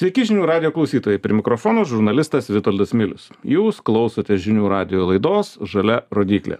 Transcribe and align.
Sveiki 0.00 0.22
žinių 0.24 0.46
radio 0.48 0.70
klausytojai, 0.72 1.20
prie 1.20 1.34
mikrofono 1.36 1.82
žurnalistas 1.84 2.46
Vitoldas 2.48 2.94
Milius. 2.96 3.26
Jūs 3.44 3.82
klausote 3.84 4.38
žinių 4.40 4.70
radio 4.72 5.02
laidos 5.10 5.58
Žalia 5.60 5.98
rodiklė. 6.16 6.56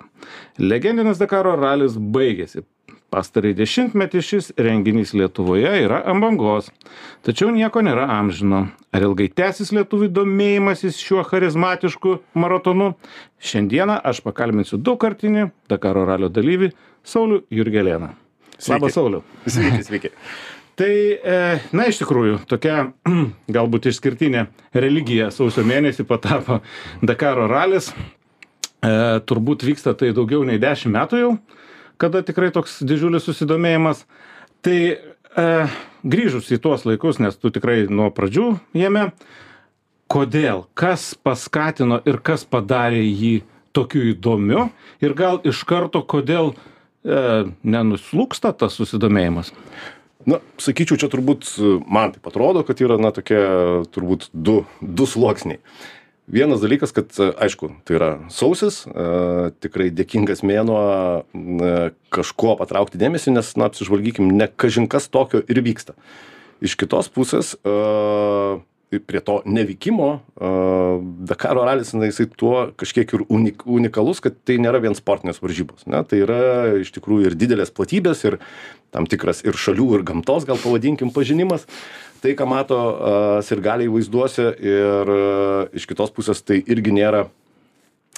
Legendinis 0.60 1.16
Dakaro 1.16 1.54
ralis 1.56 1.96
baigėsi. 1.96 2.66
Pastarai 3.08 3.54
dešimtmetį 3.56 4.24
šis 4.26 4.50
renginys 4.60 5.14
Lietuvoje 5.16 5.72
yra 5.86 6.02
ant 6.12 6.20
bangos. 6.20 6.68
Tačiau 7.24 7.48
nieko 7.56 7.80
nėra 7.80 8.10
amžino. 8.18 8.66
Ar 8.92 9.08
ilgai 9.08 9.30
tęsis 9.32 9.72
lietuvių 9.72 10.12
domėjimasis 10.20 11.00
šiuo 11.00 11.24
charizmatišku 11.32 12.18
maratonu? 12.36 12.92
Šiandieną 13.40 14.02
aš 14.04 14.20
pakalbinsiu 14.28 14.76
daugkartinį 14.76 15.48
Dakaro 15.72 16.04
ralio 16.12 16.28
dalyvį 16.28 16.74
Saulių 17.08 17.46
Jurgelėną. 17.48 18.18
Labas, 18.68 19.00
Sauliu. 19.00 19.24
Sveiki, 19.48 19.86
sveiki. 19.88 20.18
Tai, 20.80 20.92
e, 21.12 21.40
na, 21.76 21.84
iš 21.90 21.98
tikrųjų, 22.00 22.38
tokia 22.48 22.86
galbūt 23.56 23.90
išskirtinė 23.90 24.46
religija 24.72 25.26
sausio 25.34 25.60
mėnesį 25.68 26.06
patapo 26.08 26.62
Dakaro 27.04 27.44
ralis. 27.50 27.90
E, 27.92 28.92
turbūt 29.28 29.66
vyksta 29.68 29.92
tai 29.92 30.14
daugiau 30.16 30.40
nei 30.48 30.56
10 30.62 30.88
metų 30.94 31.20
jau, 31.20 31.34
kada 32.00 32.24
tikrai 32.24 32.48
toks 32.54 32.78
didžiulis 32.80 33.28
susidomėjimas. 33.28 34.06
Tai 34.64 34.78
e, 34.88 35.46
grįžus 36.00 36.48
į 36.56 36.62
tuos 36.64 36.88
laikus, 36.88 37.20
nes 37.20 37.36
tu 37.36 37.52
tikrai 37.52 37.82
nuo 37.92 38.08
pradžių 38.16 38.48
jame, 38.80 39.10
kodėl, 40.08 40.64
kas 40.72 41.10
paskatino 41.12 42.00
ir 42.08 42.24
kas 42.24 42.48
padarė 42.48 43.04
jį 43.04 43.42
tokiu 43.76 44.08
įdomiu 44.14 44.70
ir 45.04 45.12
gal 45.12 45.44
iš 45.44 45.60
karto 45.68 46.00
kodėl 46.00 46.54
e, 46.56 47.50
nenuslūksta 47.68 48.56
tas 48.56 48.80
susidomėjimas? 48.80 49.52
Na, 50.28 50.40
sakyčiau, 50.60 50.98
čia 51.00 51.08
turbūt 51.08 51.54
man 51.88 52.12
taip 52.12 52.28
atrodo, 52.28 52.64
kad 52.66 52.80
yra, 52.84 52.98
na, 53.00 53.12
tokie 53.14 53.40
turbūt 53.94 54.28
du, 54.36 54.62
du 54.80 55.08
sluoksniai. 55.08 55.62
Vienas 56.30 56.60
dalykas, 56.62 56.92
kad, 56.94 57.10
aišku, 57.16 57.72
tai 57.88 57.96
yra 57.96 58.10
sausis, 58.30 58.84
e, 58.86 59.50
tikrai 59.64 59.88
dėkingas 59.90 60.44
mėnuo 60.46 60.82
e, 61.24 61.70
kažkuo 62.14 62.54
patraukti 62.60 63.00
dėmesį, 63.00 63.32
nes, 63.34 63.48
na, 63.58 63.70
apsižvalgykim, 63.70 64.28
ne 64.38 64.46
kažinkas 64.46 65.08
tokio 65.10 65.40
ir 65.42 65.62
vyksta. 65.64 65.96
Iš 66.60 66.76
kitos 66.76 67.08
pusės, 67.08 67.54
e, 68.92 69.00
prie 69.00 69.22
to 69.24 69.40
nevykimo 69.46 70.10
Dakaro 71.30 71.64
ralis, 71.66 71.92
na, 71.94 72.08
jisai 72.10 72.26
tuo 72.36 72.68
kažkiek 72.80 73.14
ir 73.16 73.24
unik, 73.28 73.64
unikalus, 73.66 74.22
kad 74.24 74.36
tai 74.46 74.58
nėra 74.62 74.82
vien 74.82 74.96
sportinės 74.98 75.42
varžybos. 75.42 75.86
Ne? 75.90 76.02
Tai 76.06 76.22
yra 76.26 76.42
iš 76.82 76.92
tikrųjų 76.96 77.30
ir 77.30 77.38
didelės 77.38 77.72
platybės, 77.74 78.24
ir 78.28 78.38
tam 78.94 79.06
tikras 79.10 79.44
ir 79.46 79.58
šalių, 79.58 79.88
ir 79.98 80.06
gamtos, 80.06 80.46
gal 80.48 80.58
pavadinkim, 80.60 81.12
pažinimas. 81.14 81.66
Tai, 82.20 82.34
ką 82.36 82.44
mato 82.44 82.76
uh, 82.76 83.36
sirgaliai 83.46 83.88
vaizduose 83.88 84.50
ir 84.60 85.12
iš 85.72 85.86
kitos 85.88 86.10
pusės 86.12 86.42
tai 86.44 86.58
irgi 86.68 86.92
nėra 86.92 87.22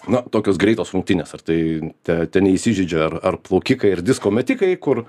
na, 0.09 0.23
tokios 0.33 0.59
greitos 0.61 0.93
rungtynės. 0.95 1.35
Ar 1.37 1.45
tai 1.45 1.59
te, 2.07 2.19
te 2.27 2.43
neįsižydžia, 2.43 3.07
ar, 3.07 3.19
ar 3.33 3.39
plaukikai, 3.43 3.95
ar 3.97 4.05
disko 4.05 4.33
metikai, 4.35 4.75
kur 4.83 5.05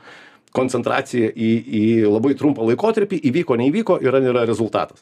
koncentracija 0.53 1.31
į, 1.34 1.52
į 1.66 1.84
labai 2.06 2.36
trumpą 2.38 2.66
laikotarpį 2.67 3.17
įvyko, 3.31 3.58
neįvyko 3.58 4.00
ir 4.06 4.19
yra 4.22 4.45
rezultatas. 4.45 5.02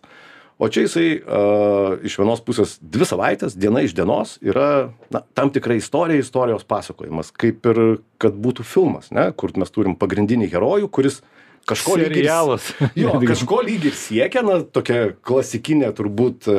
O 0.61 0.67
čia 0.69 0.83
jisai 0.85 1.07
uh, 1.17 1.95
iš 2.05 2.19
vienos 2.21 2.41
pusės 2.45 2.75
dvi 2.85 3.07
savaitės, 3.09 3.55
diena 3.57 3.81
iš 3.81 3.95
dienos 3.97 4.35
yra 4.45 4.91
na, 5.09 5.23
tam 5.33 5.49
tikra 5.49 5.73
istorija, 5.79 6.21
istorijos 6.21 6.67
pasakojimas, 6.69 7.31
kaip 7.33 7.65
ir 7.71 7.79
kad 8.21 8.37
būtų 8.37 8.65
filmas, 8.69 9.09
ne, 9.09 9.31
kur 9.33 9.55
mes 9.57 9.73
turim 9.73 9.97
pagrindinį 9.97 10.51
herojų, 10.53 10.91
kuris 10.93 11.23
kažko 11.65 11.95
lyg 11.97 12.11
ir, 12.11 12.15
Serialas. 12.19 12.69
jo, 13.01 13.15
kažko 13.31 13.61
lyg 13.65 13.89
ir 13.89 13.97
siekia, 13.97 14.43
na, 14.45 14.59
tokia 14.61 15.15
klasikinė 15.25 15.89
turbūt, 15.97 16.49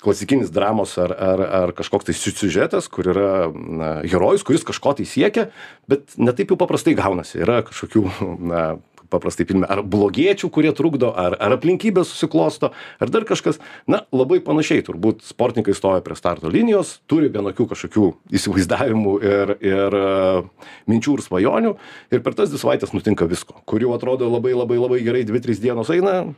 klasikinis 0.00 0.52
dramos 0.56 0.96
ar, 1.04 1.12
ar, 1.12 1.44
ar 1.60 1.74
kažkoks 1.76 2.08
tai 2.08 2.16
siužetas, 2.16 2.88
kur 2.88 3.12
yra 3.12 3.32
na, 3.52 3.94
herojus, 4.00 4.46
kuris 4.48 4.64
kažko 4.64 4.96
tai 4.96 5.08
siekia, 5.08 5.50
bet 5.92 6.16
netaip 6.16 6.54
jau 6.54 6.60
paprastai 6.60 6.96
gaunasi. 6.96 7.42
Yra 7.44 7.60
kažkokių 7.68 8.06
na, 8.48 8.64
paprastai 9.10 9.46
filme, 9.48 9.66
ar 9.68 9.82
blogiečių, 9.86 10.50
kurie 10.52 10.72
trukdo, 10.76 11.10
ar, 11.16 11.36
ar 11.42 11.56
aplinkybės 11.56 12.12
susiklosto, 12.12 12.72
ar 13.02 13.12
dar 13.12 13.26
kažkas. 13.28 13.60
Na, 13.90 14.04
labai 14.14 14.40
panašiai, 14.44 14.84
turbūt 14.86 15.24
sportininkai 15.26 15.74
stoja 15.76 16.04
prie 16.04 16.16
starto 16.18 16.50
linijos, 16.52 16.98
turi 17.10 17.30
vienokių 17.32 17.68
kažkokių 17.72 18.10
įsivaizdavimų 18.38 19.16
ir, 19.26 19.54
ir 19.64 19.98
uh, 19.98 20.68
minčių 20.90 21.18
ir 21.18 21.24
svajonių, 21.26 21.74
ir 22.14 22.24
per 22.26 22.38
tas 22.38 22.52
dvi 22.52 22.62
savaitės 22.62 22.94
nutinka 22.96 23.28
visko, 23.30 23.58
kurių 23.70 23.94
atrodo 23.96 24.30
labai 24.30 24.54
labai 24.56 24.80
labai 24.80 25.02
gerai, 25.06 25.26
dvi, 25.28 25.42
trys 25.44 25.62
dienos 25.62 25.92
eina, 25.92 26.32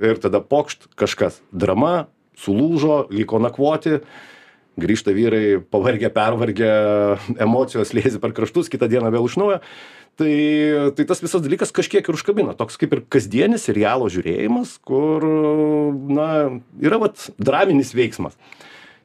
ir 0.00 0.22
tada 0.22 0.40
pokšt 0.44 0.90
kažkas. 0.98 1.40
Drama, 1.52 2.08
sulūžo, 2.38 3.06
liko 3.14 3.40
nakvoti 3.42 3.98
grįžta 4.80 5.14
vyrai 5.16 5.58
pavargę, 5.60 6.10
pervargę, 6.14 6.72
emocijos 7.40 7.94
lėzi 7.96 8.20
per 8.22 8.34
kraštus, 8.36 8.70
kitą 8.72 8.88
dieną 8.90 9.12
vėl 9.14 9.28
iš 9.28 9.38
naujo. 9.40 9.60
Tai 10.18 10.32
tai 10.98 11.04
tas 11.06 11.20
visas 11.22 11.42
dalykas 11.44 11.70
kažkiek 11.74 12.02
ir 12.02 12.16
užkabina 12.16 12.56
toks 12.58 12.78
kaip 12.80 12.96
ir 12.96 13.04
kasdienis 13.06 13.68
serialo 13.68 14.08
žiūrėjimas 14.10 14.72
kur 14.82 15.22
na 16.10 16.30
yra 16.82 16.98
vat 17.04 17.28
draminis 17.38 17.94
veiksmas. 17.94 18.34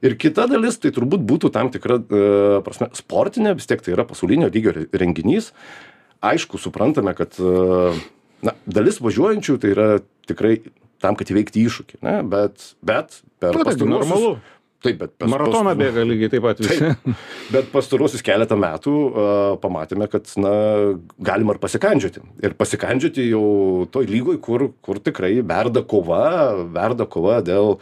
Ir 0.04 0.18
kita 0.20 0.50
dalis 0.52 0.80
tai 0.82 0.92
turbūt 0.92 1.22
būtų 1.24 1.54
tam 1.56 1.70
tikra 1.72 2.00
e, 2.02 2.24
prasme 2.66 2.90
sportinė 2.98 3.54
vis 3.56 3.70
tiek 3.70 3.84
tai 3.84 3.94
yra 3.94 4.04
pasaulinio 4.10 4.50
lygio 4.52 4.74
renginys. 4.92 5.54
Aišku 6.24 6.60
suprantame 6.60 7.14
kad 7.16 7.38
e, 7.40 7.94
na 8.44 8.56
dalis 8.66 9.00
važiuojančių 9.04 9.60
tai 9.62 9.72
yra 9.72 9.88
tikrai 10.28 10.58
tam 11.04 11.16
kad 11.20 11.30
įveikti 11.32 11.64
iššūkį 11.68 12.02
ne? 12.04 12.18
Bet 12.28 12.74
bet 12.84 13.22
per 13.40 13.56
pastaruosius 13.56 13.94
normalu. 13.94 14.34
Taip 14.84 15.00
bet 15.02 15.14
pas- 15.18 15.32
Maratoną 15.32 15.72
pas- 15.72 15.80
bėga 15.80 16.06
lygiai 16.08 16.32
taip 16.34 16.46
pat 16.46 16.62
visi. 16.64 16.78
Taip. 16.84 17.20
Bet 17.56 17.70
pastaruosius 17.74 18.24
keletą 18.26 18.58
metų 18.60 18.94
uh, 18.94 19.26
pamatėme, 19.64 20.08
kad 20.12 20.30
na, 20.42 20.54
galima 21.24 21.56
ir 21.56 21.62
pasikandžioti. 21.64 22.24
Ir 22.44 22.56
pasikandžioti 22.60 23.28
jau 23.32 23.44
toj 23.94 24.10
lygoj, 24.10 24.40
kur, 24.44 24.70
kur 24.86 25.02
tikrai 25.04 25.36
verda 25.42 25.84
kova, 25.86 26.24
verda 26.74 27.08
kova 27.10 27.42
dėl 27.46 27.78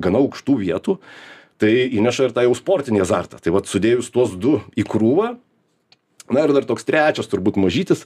gana 0.00 0.22
aukštų 0.22 0.58
vietų. 0.64 0.98
Tai 1.62 1.70
įneša 1.70 2.28
ir 2.28 2.36
tą 2.36 2.42
jau 2.48 2.54
sportinį 2.58 3.04
azartą. 3.04 3.38
Tai 3.42 3.54
vad 3.54 3.70
sudėjus 3.70 4.10
tuos 4.10 4.34
du 4.34 4.58
į 4.74 4.86
krūvą, 4.88 5.34
Na 6.32 6.44
ir 6.46 6.52
dar 6.54 6.64
toks 6.64 6.86
trečias, 6.86 7.26
turbūt 7.28 7.58
mažytis 7.60 8.04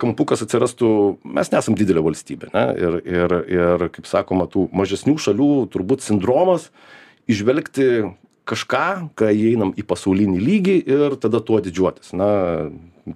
kampukas 0.00 0.42
atsirastų, 0.46 0.88
mes 1.36 1.50
nesam 1.52 1.76
didelė 1.78 2.02
valstybė. 2.06 2.50
Ne? 2.54 2.64
Ir, 2.80 2.96
ir, 3.04 3.34
ir, 3.52 3.84
kaip 3.92 4.08
sakoma, 4.08 4.48
tų 4.50 4.66
mažesnių 4.74 5.18
šalių 5.20 5.50
turbūt 5.74 6.04
sindromas 6.06 6.70
išvelgti 7.30 7.88
kažką, 8.46 8.86
kai 9.18 9.32
įeinam 9.34 9.72
į 9.74 9.84
pasaulinį 9.86 10.42
lygį 10.42 10.76
ir 10.86 11.16
tada 11.22 11.40
tuo 11.42 11.58
didžiuotis. 11.62 12.12
Na, 12.16 12.28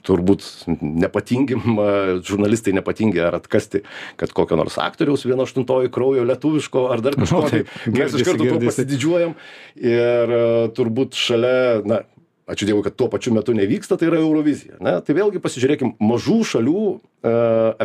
turbūt 0.07 0.45
nepatingim, 0.81 1.79
žurnalistai 2.27 2.75
nepatingi 2.77 3.23
ar 3.23 3.39
atkasti, 3.41 3.85
kad 4.21 4.35
kokio 4.37 4.59
nors 4.61 4.79
aktoriaus 4.83 5.27
vieno 5.27 5.47
aštuntoji 5.47 5.93
kraujo 5.95 6.27
lietuviško 6.29 6.87
ar 6.95 7.05
dar 7.05 7.19
kažko. 7.21 7.45
Nu, 7.47 7.53
tai 7.53 7.63
taip, 7.65 7.97
mes 7.97 8.17
iš 8.19 8.27
karto 8.27 8.47
tuo 8.47 8.63
pasididžiuojam. 8.67 9.37
Ir 9.81 10.37
a, 10.39 10.45
turbūt 10.77 11.19
šalia, 11.19 11.81
na, 11.87 12.03
ačiū 12.51 12.69
Dievui, 12.71 12.85
kad 12.87 12.99
tuo 12.99 13.11
pačiu 13.13 13.35
metu 13.35 13.55
nevyksta, 13.57 13.99
tai 13.99 14.11
yra 14.11 14.23
Eurovizija. 14.23 14.79
Ne? 14.83 14.99
Tai 15.07 15.17
vėlgi 15.17 15.43
pasižiūrėkim, 15.43 15.95
mažų 16.03 16.41
šalių 16.55 16.87
e, 16.91 17.35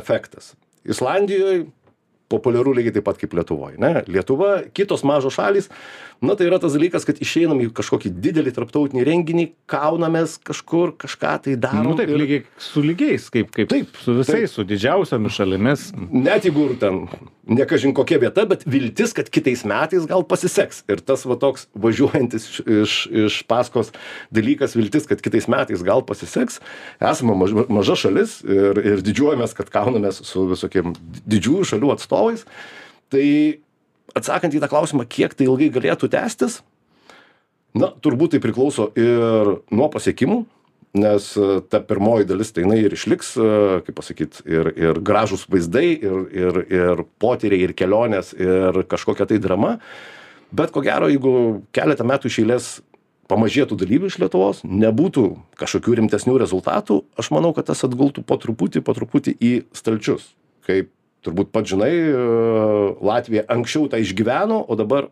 efektas. 0.01 0.53
Islandijoje 0.85 1.65
populiaru 2.35 2.75
lygiai 2.78 2.97
taip 3.00 3.07
pat 3.07 3.19
kaip 3.22 3.34
Lietuvoje. 3.40 3.79
Ne? 3.81 4.03
Lietuva, 4.12 4.57
kitos 4.75 5.03
mažos 5.07 5.35
šalys, 5.40 5.72
na 6.23 6.35
tai 6.38 6.47
yra 6.50 6.59
tas 6.63 6.75
dalykas, 6.75 7.03
kad 7.07 7.19
išeinam 7.23 7.59
į 7.66 7.69
kažkokį 7.75 8.12
didelį 8.23 8.53
tarptautinį 8.56 9.03
renginį, 9.07 9.47
kaunamės 9.72 10.38
kažkur, 10.47 10.94
kažką 11.01 11.34
tai 11.47 11.56
darom. 11.59 11.91
Nu 11.94 11.97
taip, 12.00 12.12
ir- 12.13 12.22
lygiai 12.22 12.44
su 12.62 12.84
lygiais, 12.85 13.29
kaip, 13.34 13.51
kaip 13.56 13.72
Taip, 13.72 13.96
su 14.03 14.16
visais, 14.19 14.47
taip. 14.47 14.53
su 14.56 14.63
didžiausiamis 14.68 15.35
šalimis. 15.40 15.88
net 16.12 16.44
jeigu 16.47 16.69
ir 16.72 16.78
ten 16.81 17.06
nekažin 17.46 17.94
kokia 17.94 18.18
vieta, 18.18 18.41
bet 18.50 18.63
viltis, 18.66 19.12
kad 19.13 19.28
kitais 19.29 19.61
metais 19.70 20.08
gal 20.09 20.23
pasiseks. 20.26 20.79
Ir 20.90 20.97
tas 21.05 21.26
va 21.29 21.35
toks 21.38 21.67
važiuojantis 21.78 22.47
iš, 22.49 22.55
iš, 22.66 22.93
iš 23.28 23.35
paskos 23.46 23.91
dalykas, 24.34 24.73
viltis, 24.76 25.05
kad 25.05 25.22
kitais 25.22 25.46
metais 25.47 25.84
gal 25.85 26.02
pasiseks. 26.02 26.58
Esame 26.99 27.35
maž, 27.38 27.53
maža 27.70 27.93
šalis 28.08 28.40
ir, 28.41 28.79
ir 28.81 29.03
didžiuojamės, 29.05 29.53
kad 29.53 29.70
kaunamės 29.70 30.23
su 30.26 30.47
visokiem 30.49 30.96
didžiųjų 31.29 31.67
šalių 31.76 31.93
atstovais. 31.93 32.24
Tai 33.13 33.25
atsakant 34.16 34.55
į 34.55 34.61
tą 34.63 34.69
klausimą, 34.72 35.05
kiek 35.09 35.35
tai 35.35 35.47
ilgai 35.49 35.69
galėtų 35.73 36.09
tęstis, 36.13 36.61
na, 37.75 37.91
turbūt 38.01 38.35
tai 38.35 38.41
priklauso 38.43 38.89
ir 38.97 39.57
nuo 39.75 39.89
pasiekimų, 39.91 40.45
nes 40.95 41.27
e, 41.35 41.59
ta 41.69 41.81
pirmoji 41.83 42.27
dalis 42.29 42.53
tai 42.55 42.63
jinai 42.63 42.79
ir 42.85 42.95
išliks, 42.95 43.33
e, 43.35 43.47
kaip 43.85 43.97
pasakyt, 43.99 44.39
ir, 44.47 44.72
ir 44.79 44.99
gražus 45.05 45.45
vaizdai, 45.51 45.87
ir, 45.99 46.19
ir, 46.31 46.59
ir 46.72 47.05
potyriai, 47.22 47.67
ir 47.67 47.75
kelionės, 47.77 48.31
ir 48.39 48.85
kažkokia 48.91 49.28
tai 49.29 49.41
drama. 49.43 49.75
Bet 50.55 50.71
ko 50.71 50.83
gero, 50.85 51.09
jeigu 51.11 51.66
keletą 51.75 52.07
metų 52.07 52.31
iš 52.31 52.39
eilės 52.45 52.69
pamažėtų 53.28 53.75
dalyvių 53.81 54.11
iš 54.11 54.19
Lietuvos, 54.21 54.61
nebūtų 54.63 55.25
kažkokių 55.59 55.99
rimtesnių 55.99 56.37
rezultatų, 56.39 57.01
aš 57.19 57.31
manau, 57.33 57.51
kad 57.57 57.67
tas 57.71 57.81
atgultų 57.87 58.23
po 58.23 58.37
truputį, 58.39 58.85
po 58.85 58.95
truputį 58.95 59.35
į 59.35 59.53
stalčius. 59.75 60.29
Kaip 60.66 60.93
turbūt 61.25 61.51
pats 61.53 61.73
žinai, 61.73 61.91
Latvija 63.05 63.45
anksčiau 63.51 63.89
tą 63.91 63.99
išgyveno, 64.03 64.61
o 64.69 64.77
dabar 64.79 65.09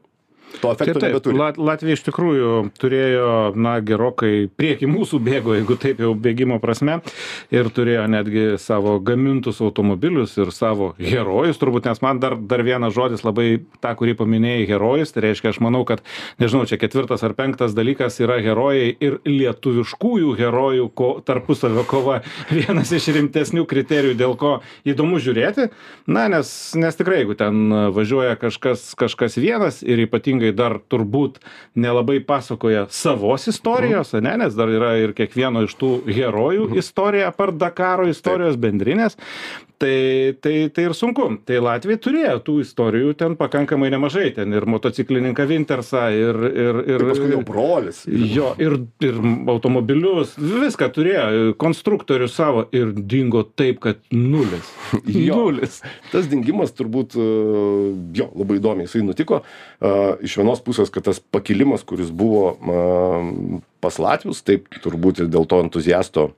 to 0.61 0.71
efekto 0.73 0.99
taip, 0.99 1.09
nebeturi. 1.09 1.37
Lat, 1.39 1.57
Latvija 1.57 1.97
iš 1.97 2.03
tikrųjų 2.07 2.51
turėjo, 2.81 3.29
na, 3.59 3.77
gerokai 3.83 4.47
prieki 4.51 4.89
mūsų 4.89 5.19
bėgo, 5.23 5.55
jeigu 5.57 5.77
taip 5.79 6.01
jau 6.03 6.13
bėgimo 6.17 6.59
prasme, 6.63 6.99
ir 7.53 7.69
turėjo 7.73 8.05
netgi 8.11 8.45
savo 8.61 8.97
gamintus 9.03 9.61
automobilius 9.63 10.35
ir 10.39 10.51
savo 10.55 10.91
herojus, 10.99 11.59
turbūt, 11.61 11.87
nes 11.89 12.03
man 12.05 12.21
dar, 12.23 12.35
dar 12.37 12.63
vienas 12.65 12.95
žodis 12.95 13.25
labai 13.25 13.63
tą, 13.83 13.93
kurį 13.99 14.17
paminėjai, 14.19 14.67
herojus, 14.73 15.13
tai 15.15 15.27
reiškia, 15.27 15.53
aš 15.53 15.61
manau, 15.63 15.83
kad, 15.87 16.03
nežinau, 16.41 16.65
čia 16.69 16.79
ketvirtas 16.81 17.25
ar 17.25 17.35
penktas 17.37 17.75
dalykas 17.77 18.19
yra 18.23 18.39
herojai 18.43 18.91
ir 19.03 19.19
lietuviškųjų 19.27 20.35
herojų 20.39 20.89
ko, 20.97 21.11
tarpusavio 21.25 21.85
kova, 21.89 22.21
vienas 22.53 22.93
iš 22.95 23.09
rimtesnių 23.17 23.65
kriterijų, 23.69 24.17
dėl 24.19 24.37
ko 24.39 24.55
įdomu 24.87 25.21
žiūrėti, 25.23 25.69
na, 26.07 26.27
nes, 26.31 26.49
nes 26.79 26.99
tikrai, 26.99 27.23
jeigu 27.23 27.37
ten 27.39 27.73
važiuoja 27.95 28.35
kažkas, 28.41 28.91
kažkas 28.99 29.37
vienas 29.39 29.81
ir 29.85 30.03
ypatingai 30.05 30.42
ypatingai 30.43 30.53
dar 30.55 30.79
turbūt 30.89 31.39
nelabai 31.75 32.19
pasakoja 32.23 32.87
savos 32.89 33.47
istorijos, 33.47 34.13
ne, 34.13 34.37
nes 34.37 34.55
dar 34.55 34.69
yra 34.69 34.97
ir 34.99 35.13
kiekvieno 35.13 35.63
iš 35.63 35.75
tų 35.79 35.91
herojų 36.07 36.75
istorija, 36.77 37.29
apart 37.31 37.57
Dakaro 37.57 38.07
istorijos 38.07 38.57
bendrinės, 38.57 39.17
tai, 39.81 40.33
tai, 40.41 40.53
tai 40.73 40.85
ir 40.87 40.95
sunku. 40.97 41.25
Tai 41.47 41.59
Latvija 41.63 41.99
turėjo 42.01 42.35
tų 42.45 42.55
istorijų 42.63 43.13
ten 43.19 43.37
pakankamai 43.39 43.89
nemažai, 43.93 44.29
ten 44.35 44.53
ir 44.55 44.67
motociklininką 44.69 45.45
Wintersą, 45.49 46.05
ir... 46.15 46.39
ir, 46.49 46.81
ir, 46.95 47.05
paskui 47.09 47.31
jau 47.33 47.41
brolis. 47.47 48.03
Jo, 48.07 48.53
ir, 48.61 48.77
ir 49.03 49.19
automobilius, 49.51 50.35
viską 50.37 50.89
turėjo, 50.95 51.55
konstruktorių 51.61 52.29
savo 52.31 52.65
ir 52.75 52.93
dingo 52.97 53.43
taip, 53.47 53.81
kad 53.83 54.01
nulis. 54.13 54.71
nulis. 55.07 55.81
Tas 56.11 56.29
dingimas 56.31 56.75
turbūt, 56.77 57.17
e, 57.17 57.27
jo, 58.19 58.29
labai 58.39 58.59
įdomiai 58.61 58.87
jisai 58.87 59.03
nutiko. 59.07 59.43
E, 59.43 59.95
iš 60.27 60.37
vienos 60.41 60.63
pusės, 60.65 60.93
kad 60.93 61.07
tas 61.09 61.21
pakilimas, 61.33 61.85
kuris 61.87 62.13
buvo 62.13 62.53
e, 62.53 63.59
pas 63.83 63.99
Latvius, 63.99 64.43
taip 64.45 64.69
turbūt 64.83 65.23
ir 65.23 65.33
dėl 65.33 65.49
to 65.49 65.59
entuziasto 65.63 66.31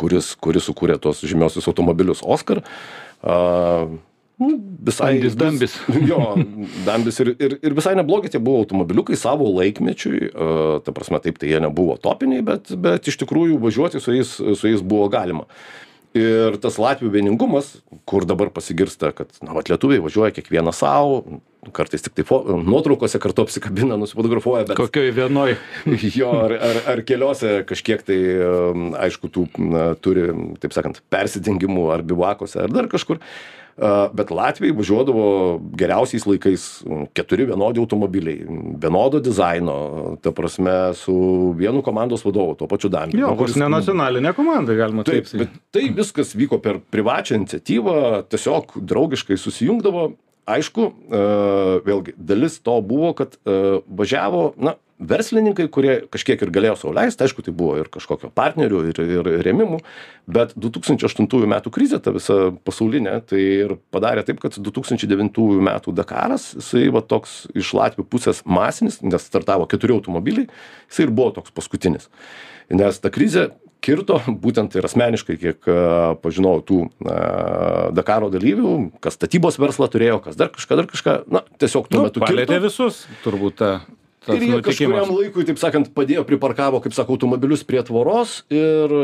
kuris, 0.00 0.32
kuris 0.40 0.66
sukūrė 0.68 0.98
tos 1.02 1.22
žymiosius 1.26 1.68
automobilius 1.70 2.22
Oscar. 2.24 2.62
Uh, 3.24 3.96
nu, 4.40 4.56
visai. 4.88 5.14
Dambis, 5.18 5.38
dambis. 5.40 5.78
Jo, 6.10 6.34
dambis 6.86 7.20
ir, 7.24 7.34
ir, 7.38 7.56
ir 7.64 7.76
visai 7.76 7.94
neblogi 7.98 8.32
tie 8.32 8.42
buvo 8.42 8.64
automobiliukai 8.64 9.18
savo 9.20 9.48
laikmečiui. 9.54 10.20
Uh, 10.32 10.64
ta 10.84 10.94
prasme, 10.96 11.20
taip, 11.24 11.40
tai 11.40 11.52
jie 11.52 11.62
nebuvo 11.64 11.96
topiniai, 12.00 12.44
bet, 12.46 12.74
bet 12.80 13.10
iš 13.10 13.20
tikrųjų 13.24 13.60
važiuoti 13.62 14.02
su 14.02 14.16
jais, 14.16 14.36
su 14.38 14.70
jais 14.70 14.84
buvo 14.84 15.08
galima. 15.12 15.48
Ir 16.14 16.54
tas 16.62 16.76
Latvijų 16.78 17.10
vieningumas, 17.10 17.72
kur 18.06 18.22
dabar 18.22 18.52
pasigirsta, 18.54 19.10
kad, 19.16 19.32
na, 19.42 19.50
vat, 19.56 19.66
lietuviai 19.66 20.02
važiuoja 20.02 20.30
kiekvieną 20.36 20.70
savo, 20.70 21.40
kartais 21.74 22.04
tik 22.04 22.14
tai 22.14 22.24
fo, 22.28 22.38
nuotraukose 22.62 23.18
kartu 23.18 23.42
apsikabina, 23.42 23.96
nusifotografuoja, 23.98 24.68
bet... 24.68 24.78
Kokioj 24.78 25.10
vienoj. 25.16 25.56
jo, 26.20 26.30
ar, 26.44 26.54
ar, 26.54 26.78
ar 26.92 27.02
keliose 27.08 27.56
kažkiek 27.66 28.06
tai, 28.06 28.20
um, 28.46 28.92
aišku, 28.94 29.32
tų 29.34 29.48
na, 29.58 29.88
turi, 29.98 30.28
taip 30.62 30.76
sakant, 30.76 31.02
persidengimų 31.10 31.88
ar 31.96 32.06
bivakose, 32.06 32.62
ar 32.62 32.70
dar 32.70 32.86
kažkur. 32.92 33.18
Bet 34.14 34.30
Latvijai 34.30 34.74
važiuodavo 34.76 35.24
geriausiais 35.74 36.26
laikais 36.28 36.64
keturi 37.16 37.48
vienodi 37.48 37.82
automobiliai, 37.82 38.44
vienodo 38.82 39.18
dizaino, 39.18 39.74
ta 40.22 40.30
prasme, 40.34 40.76
su 40.94 41.14
vienu 41.58 41.82
komandos 41.82 42.22
vadovu, 42.22 42.54
tuo 42.60 42.68
pačiu 42.70 42.92
Daniu. 42.94 43.18
Jo, 43.18 43.32
kuris 43.38 43.58
ne 43.58 43.66
nacionalinė 43.72 44.34
komanda, 44.36 44.76
galima 44.78 45.02
taip. 45.06 45.26
bet 45.40 45.58
tai 45.74 45.88
viskas 45.96 46.36
vyko 46.38 46.60
per 46.62 46.78
privačią 46.94 47.40
iniciatyvą, 47.40 47.96
tiesiog 48.30 48.78
draugiškai 48.78 49.40
susijungdavo 49.42 50.12
aišku 50.46 50.88
vėlgi 51.86 52.16
dalis 52.16 52.58
to 52.64 52.78
buvo 52.84 53.12
kad 53.18 53.38
važiavo 53.44 54.52
na 54.56 54.76
verslininkai 55.04 55.66
kurie 55.72 55.94
kažkiek 56.12 56.42
ir 56.44 56.52
galėjo 56.54 56.76
sau 56.78 56.92
leist 56.94 57.20
aišku 57.22 57.42
tai 57.44 57.54
buvo 57.56 57.76
ir 57.80 57.88
kažkokio 57.92 58.30
partnerių 58.34 58.82
ir 58.92 59.00
ir 59.02 59.30
rėmimų 59.46 59.80
bet 60.30 60.54
du 60.54 60.70
tūkstančiai 60.74 61.08
aštuntųjų 61.10 61.48
metų 61.50 61.72
krizė 61.74 61.98
ta 62.04 62.14
visa 62.14 62.52
pasaulinė 62.66 63.16
tai 63.28 63.42
ir 63.42 63.74
padarė 63.94 64.24
taip 64.28 64.40
kad 64.44 64.56
du 64.60 64.74
tūkstančiai 64.74 65.10
devintųjų 65.10 65.64
metų 65.66 65.96
dakaras 65.98 66.52
jisai 66.54 66.86
va 66.94 67.02
toks 67.02 67.44
iš 67.58 67.74
latvių 67.74 68.06
pusės 68.06 68.44
masinis 68.46 69.00
nes 69.02 69.26
startavo 69.26 69.66
keturi 69.70 69.96
automobiliai 69.96 70.46
jisai 70.46 71.08
ir 71.08 71.14
buvo 71.14 71.34
toks 71.40 71.54
paskutinis. 71.54 72.08
Nes 72.72 73.00
ta 73.02 73.10
krizė 73.12 73.50
kirto 73.84 74.20
būtent 74.44 74.74
ir 74.78 74.86
asmeniškai 74.88 75.36
kiek 75.40 75.68
pažinojau 76.24 76.62
tų 76.70 76.78
na 77.04 77.18
dakaro 77.96 78.30
dalyvių 78.32 78.72
kas 79.04 79.18
statybos 79.18 79.60
verslą 79.60 79.90
turėjo 79.92 80.20
kas 80.24 80.38
dar 80.40 80.50
kažką 80.54 80.80
dar 80.80 80.88
kažką 80.90 81.18
na 81.32 81.44
tiesiog 81.60 81.90
tuo 81.90 82.02
Nu, 82.02 82.08
metu 82.08 82.24
palietė 82.24 82.58
visus, 82.64 83.04
turbūt 83.26 83.60
ta. 83.60 83.70
tas 84.24 84.36
ir 84.40 84.48
jie 84.48 84.60
kažkuriam 84.64 85.12
laikui 85.12 85.46
taip 85.48 85.60
sakant 85.60 85.92
padėjo 85.96 86.24
priparkavo 86.28 86.80
kaip 86.84 86.96
sako 86.96 87.18
automobilius 87.18 87.64
prie 87.68 87.82
tvoros 87.86 88.40
ir 88.52 88.94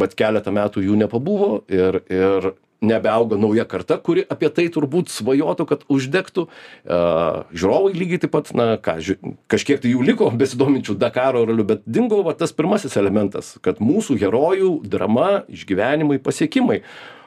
bet 0.00 0.16
keletą 0.18 0.52
metų 0.52 0.84
jų 0.88 0.96
nepabuvo 1.04 1.50
ir 1.72 2.00
ir 2.12 2.52
nebeauga 2.80 3.38
nauja 3.40 3.64
karta 3.64 3.96
kuri 4.02 4.24
apie 4.28 4.50
tai 4.52 4.66
turbūt 4.72 5.10
svajotų 5.12 5.66
kad 5.68 5.84
uždegtų. 5.92 6.46
Žiūrovai 6.86 7.92
lygiai 7.96 8.22
taip 8.24 8.34
pat 8.36 8.52
na 8.56 8.68
ką 8.82 8.98
ži 9.04 9.16
kažkiek 9.52 9.80
tai 9.82 9.94
jų 9.94 10.04
liko 10.06 10.30
besidominčių 10.30 10.98
dakaro 11.00 11.46
raliu 11.48 11.66
bet 11.68 11.84
dingo 11.86 12.22
va 12.26 12.36
tas 12.36 12.54
pirmasis 12.56 12.98
elementas 13.00 13.54
kad 13.64 13.80
mūsų 13.80 14.18
herojų 14.20 14.72
drama 14.84 15.46
išgyvenimai 15.52 16.20
pasiekimai. 16.22 16.82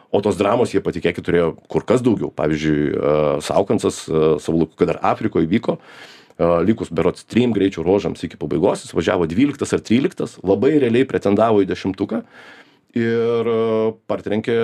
O 0.10 0.24
tos 0.26 0.40
dramos 0.40 0.72
jie 0.74 0.82
patikėkit 0.82 1.22
turėjo 1.22 1.52
kur 1.70 1.84
kas 1.86 2.02
daugiau. 2.02 2.32
Pavyzdžiui 2.34 3.42
saukansas 3.46 4.08
savo 4.10 4.64
laiku 4.64 4.80
kad 4.80 4.90
dar 4.90 5.04
afrikoj 5.12 5.46
vyko 5.50 5.78
likus 6.40 6.90
berods 6.90 7.26
trim 7.28 7.52
greičio 7.54 7.84
ruožams 7.84 8.24
iki 8.24 8.40
pabaigos 8.40 8.86
jis 8.86 8.96
važiavo 8.96 9.28
dvyliktas 9.28 9.76
ar 9.76 9.84
tryliktas 9.84 10.38
labai 10.44 10.78
realiai 10.80 11.08
pretendavo 11.08 11.60
į 11.64 11.68
dešimtuką 11.68 12.24
ir 12.98 13.52
a, 13.54 13.60
partrenkė 14.10 14.58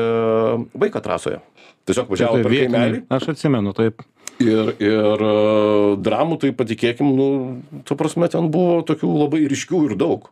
vaiką 0.74 1.02
trasoje 1.06 1.42
tiesiog 1.86 2.10
važiavo 2.10 2.40
Tai 2.40 2.46
per 2.48 2.56
kaimelį 2.56 3.04
Aš 3.14 3.30
atsimenu, 3.36 3.76
taip. 3.78 4.02
ir 4.42 4.74
ir 4.82 5.26
a, 5.26 5.36
dramų 6.02 6.40
tai 6.42 6.54
patikėkim 6.58 7.12
nu 7.18 7.30
ta 7.86 7.98
prasme 8.00 8.30
ten 8.32 8.50
buvo 8.54 8.82
tokių 8.88 9.12
labai 9.26 9.46
ryškių 9.52 9.86
ir 9.92 10.00
daug 10.00 10.32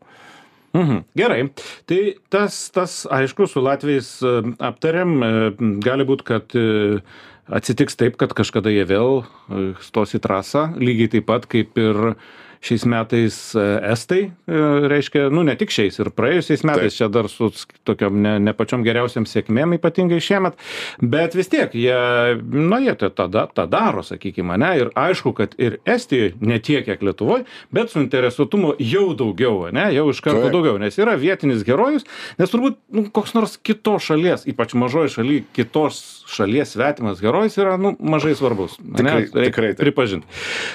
Mhm. 0.73 1.03
Gerai. 1.13 1.51
Tai 1.85 1.99
tas, 2.33 2.55
tas, 2.73 3.03
aišku, 3.05 3.45
su 3.45 3.61
Latvijais 3.61 4.07
e, 4.25 4.31
aptarėm, 4.57 5.11
e, 5.21 5.51
gali 5.85 6.05
būti, 6.09 6.25
kad 6.25 6.55
e, 6.57 6.97
atsitiks 7.45 7.97
taip, 7.99 8.17
kad 8.17 8.33
kažkada 8.33 8.73
jie 8.73 8.81
vėl 8.89 9.21
e, 9.21 9.75
stos 9.85 10.15
į 10.17 10.21
trasą, 10.23 10.71
lygiai 10.81 11.11
taip 11.13 11.27
pat 11.29 11.45
kaip 11.51 11.77
ir 11.77 12.15
šiais 12.63 12.85
metais 12.87 13.35
e, 13.59 13.63
Estai, 13.91 14.21
e, 14.47 14.59
reiškia, 14.87 15.25
nu 15.35 15.43
ne 15.43 15.55
tik 15.59 15.73
šiais 15.73 15.97
ir 15.99 16.09
praėjusiais 16.15 16.63
metais, 16.67 16.95
čia 16.95 17.09
dar 17.11 17.27
su 17.31 17.49
tokiom 17.87 18.21
ne, 18.23 18.37
ne 18.39 18.53
pačiom 18.55 18.85
geriausiam 18.85 19.25
sėkmėm, 19.27 19.75
ypatingai 19.77 20.21
šiemet, 20.23 20.55
bet 21.03 21.35
vis 21.35 21.51
tiek 21.51 21.73
jie, 21.75 21.97
nu 22.39 22.79
jie 22.85 22.93
tą, 23.01 23.09
tą, 23.11 23.27
da- 23.33 23.47
tą 23.51 23.65
daro, 23.67 24.03
sakykime, 24.07 24.55
ne, 24.63 24.71
ir 24.79 24.93
aišku, 24.95 25.33
kad 25.35 25.57
ir 25.59 25.75
Estijoje 25.83 26.33
ne 26.39 26.59
tiek, 26.63 26.85
kiek 26.87 27.03
Lietuvoje, 27.03 27.43
bet 27.75 27.91
suinteresuotumo 27.91 28.77
jau 28.79 29.09
daugiau, 29.19 29.67
ne, 29.75 29.89
jau 29.95 30.07
iš 30.13 30.23
karto 30.23 30.45
Taip. 30.47 30.55
daugiau, 30.55 30.79
nes 30.81 30.95
yra 31.03 31.17
vietinis 31.19 31.65
herojus, 31.67 32.07
nes 32.39 32.51
turbūt 32.53 32.79
nu, 32.95 33.05
koks 33.11 33.35
nors 33.35 33.57
kitos 33.59 34.07
šalies, 34.07 34.47
ypač 34.47 34.71
mažoji 34.79 35.11
šaly, 35.17 35.41
kitos 35.57 35.99
šalies 36.31 36.77
svetimas 36.77 37.19
herojus 37.23 37.59
yra 37.59 37.75
nu, 37.81 37.91
mažai 37.99 38.31
svarbus. 38.39 38.79
Tikrai- 38.79 39.27
Reik 39.27 39.51
tikrai 39.51 39.73
taip. 39.73 39.83
Pripažinti. 39.83 40.27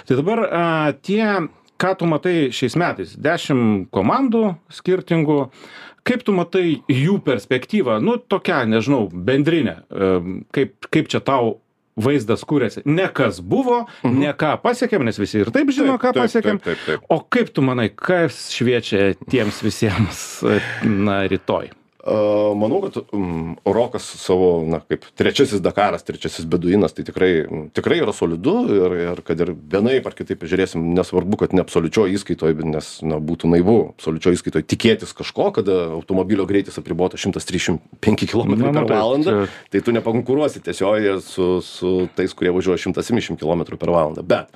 Tai 0.08 0.16
dabar 0.20 0.44
a, 0.52 0.64
tie, 1.02 1.24
ką 1.78 1.94
tu 1.98 2.08
matai 2.10 2.48
šiais 2.54 2.76
metais, 2.80 3.14
dešimt 3.22 3.88
komandų 3.94 4.56
skirtingų, 4.72 5.38
kaip 6.08 6.24
tu 6.26 6.34
matai 6.36 6.80
jų 6.90 7.18
perspektyvą, 7.24 7.98
nu 8.04 8.18
tokia, 8.18 8.64
nežinau, 8.68 9.06
bendrinė, 9.12 9.80
kaip, 10.54 10.90
kaip 10.90 11.10
čia 11.12 11.22
tau 11.24 11.58
vaizdas 11.98 12.44
kūrėsi. 12.46 12.84
Ne 12.86 13.08
kas 13.14 13.40
buvo, 13.42 13.82
mhm. 14.04 14.20
ne 14.22 14.34
ką 14.38 14.54
pasiekėm, 14.62 15.06
nes 15.08 15.18
visi 15.18 15.42
ir 15.42 15.50
taip 15.54 15.72
žino, 15.74 15.96
Taip, 15.96 16.04
ką 16.04 16.14
taip, 16.14 16.22
pasiekėm. 16.26 16.60
taip, 16.62 16.78
taip, 16.78 16.84
taip. 16.86 17.08
O 17.10 17.20
kaip 17.26 17.50
tu 17.54 17.64
manai, 17.66 17.88
kas 17.90 18.48
šviečia 18.54 19.12
tiems 19.26 19.58
visiems, 19.66 20.22
na, 20.86 21.24
rytoj? 21.30 21.72
Manau 22.06 22.78
kad 22.84 22.94
mm, 23.12 23.56
rokas 23.66 24.04
savo 24.22 24.62
na 24.66 24.78
kaip 24.86 25.02
trečiasis 25.18 25.58
dakaras 25.60 26.04
trečiasis 26.06 26.46
beduinas 26.46 26.94
tai 26.94 27.02
tikrai 27.04 27.32
tikrai 27.74 27.98
yra 28.04 28.14
solidu 28.14 28.54
ir 28.70 28.94
ir 29.02 29.22
kad 29.26 29.40
ir 29.42 29.50
vienaip 29.52 30.06
ar 30.06 30.14
kitaip 30.14 30.46
žiūrėsim 30.46 30.84
nesvarbu 30.94 31.40
kad 31.42 31.52
ne 31.58 31.64
absoliučioj 31.64 32.14
įskaitoj 32.14 32.54
nes 32.70 32.92
na 33.02 33.18
būtų 33.18 33.50
naivu 33.50 33.76
absoliučioj 33.98 34.38
įskaitoj 34.38 34.62
tikėtis 34.70 35.12
kažko 35.18 35.50
kada 35.58 35.90
automobilio 35.98 36.46
greitis 36.46 36.78
trisdešim 37.50 37.80
penki 38.00 38.30
kilometrai 38.30 38.70
Na, 38.72 38.84
per 38.86 38.94
valandą 38.94 39.34
čia- 39.34 39.52
tai 39.74 39.80
tu 39.82 39.92
nepakonkuruosi 39.98 40.62
tiesiogiai 40.62 41.18
su 41.20 41.58
su 41.66 42.08
tais 42.14 42.32
kurie 42.32 42.54
važiuoja 42.54 42.78
šimtas 42.78 43.10
septyniasdešim 43.10 43.42
kilometrų 43.42 43.76
per 43.76 43.90
valandą. 43.90 44.22
Bet 44.22 44.54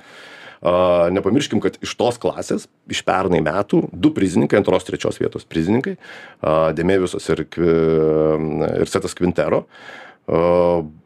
a, 0.63 1.11
nepamirškim 1.13 1.61
kad 1.63 1.77
iš 1.83 1.93
tos 1.99 2.17
klasės 2.23 2.65
iš 2.91 3.03
pernai 3.05 3.43
metų 3.43 3.83
du 3.91 4.13
prizininkai 4.15 4.61
antros 4.61 4.87
trečios 4.87 5.19
vietos 5.21 5.45
prizininkai 5.45 5.97
a, 5.99 6.71
Demėviusas 6.73 7.29
ir, 7.35 7.45
ir 7.51 8.91
Setas 8.91 9.17
Kvintero 9.19 9.65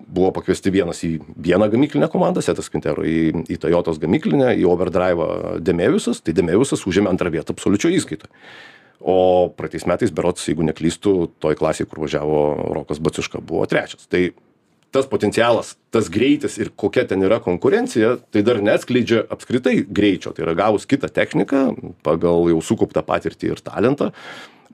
buvo 0.07 0.31
pakviesti 0.35 0.71
vienas 0.71 1.01
į 1.05 1.17
vieną 1.41 1.67
gamyklinę 1.73 2.07
komandą, 2.11 2.41
Setas 2.45 2.69
Quintero, 2.71 3.03
į, 3.03 3.43
į 3.51 3.59
Toyotos 3.61 3.99
gamyklinę, 4.01 4.53
į 4.55 4.65
Overdrive 4.69 5.27
Demeviusas, 5.65 6.21
tai 6.23 6.35
Demeviusas 6.37 6.85
užėmė 6.87 7.11
antrą 7.11 7.33
vietą 7.33 7.55
absoliučio 7.55 7.91
įskaitoje. 7.97 8.31
O 8.97 9.49
praeitais 9.53 9.85
metais, 9.85 10.13
berots, 10.13 10.47
jeigu 10.49 10.65
neklystu, 10.65 11.29
toj 11.43 11.57
klasėje, 11.59 11.89
kur 11.91 12.01
važiavo 12.05 12.39
Rokas 12.79 13.01
Baciuška, 13.03 13.43
buvo 13.45 13.67
trečias. 13.69 14.07
Tai 14.09 14.23
tas 14.91 15.07
potencialas, 15.09 15.75
tas 15.91 16.09
greitis 16.11 16.57
ir 16.61 16.71
kokia 16.75 17.05
ten 17.07 17.23
yra 17.25 17.39
konkurencija, 17.43 18.15
tai 18.31 18.43
dar 18.45 18.61
neatskleidžia 18.63 19.25
apskritai 19.33 19.81
greičio. 19.83 20.33
Tai 20.35 20.45
yra 20.47 20.55
gavus 20.57 20.87
kitą 20.89 21.09
techniką, 21.13 21.65
pagal 22.07 22.49
jau 22.53 22.61
sukauptą 22.63 23.03
patirtį 23.07 23.53
ir 23.53 23.63
talentą, 23.65 24.11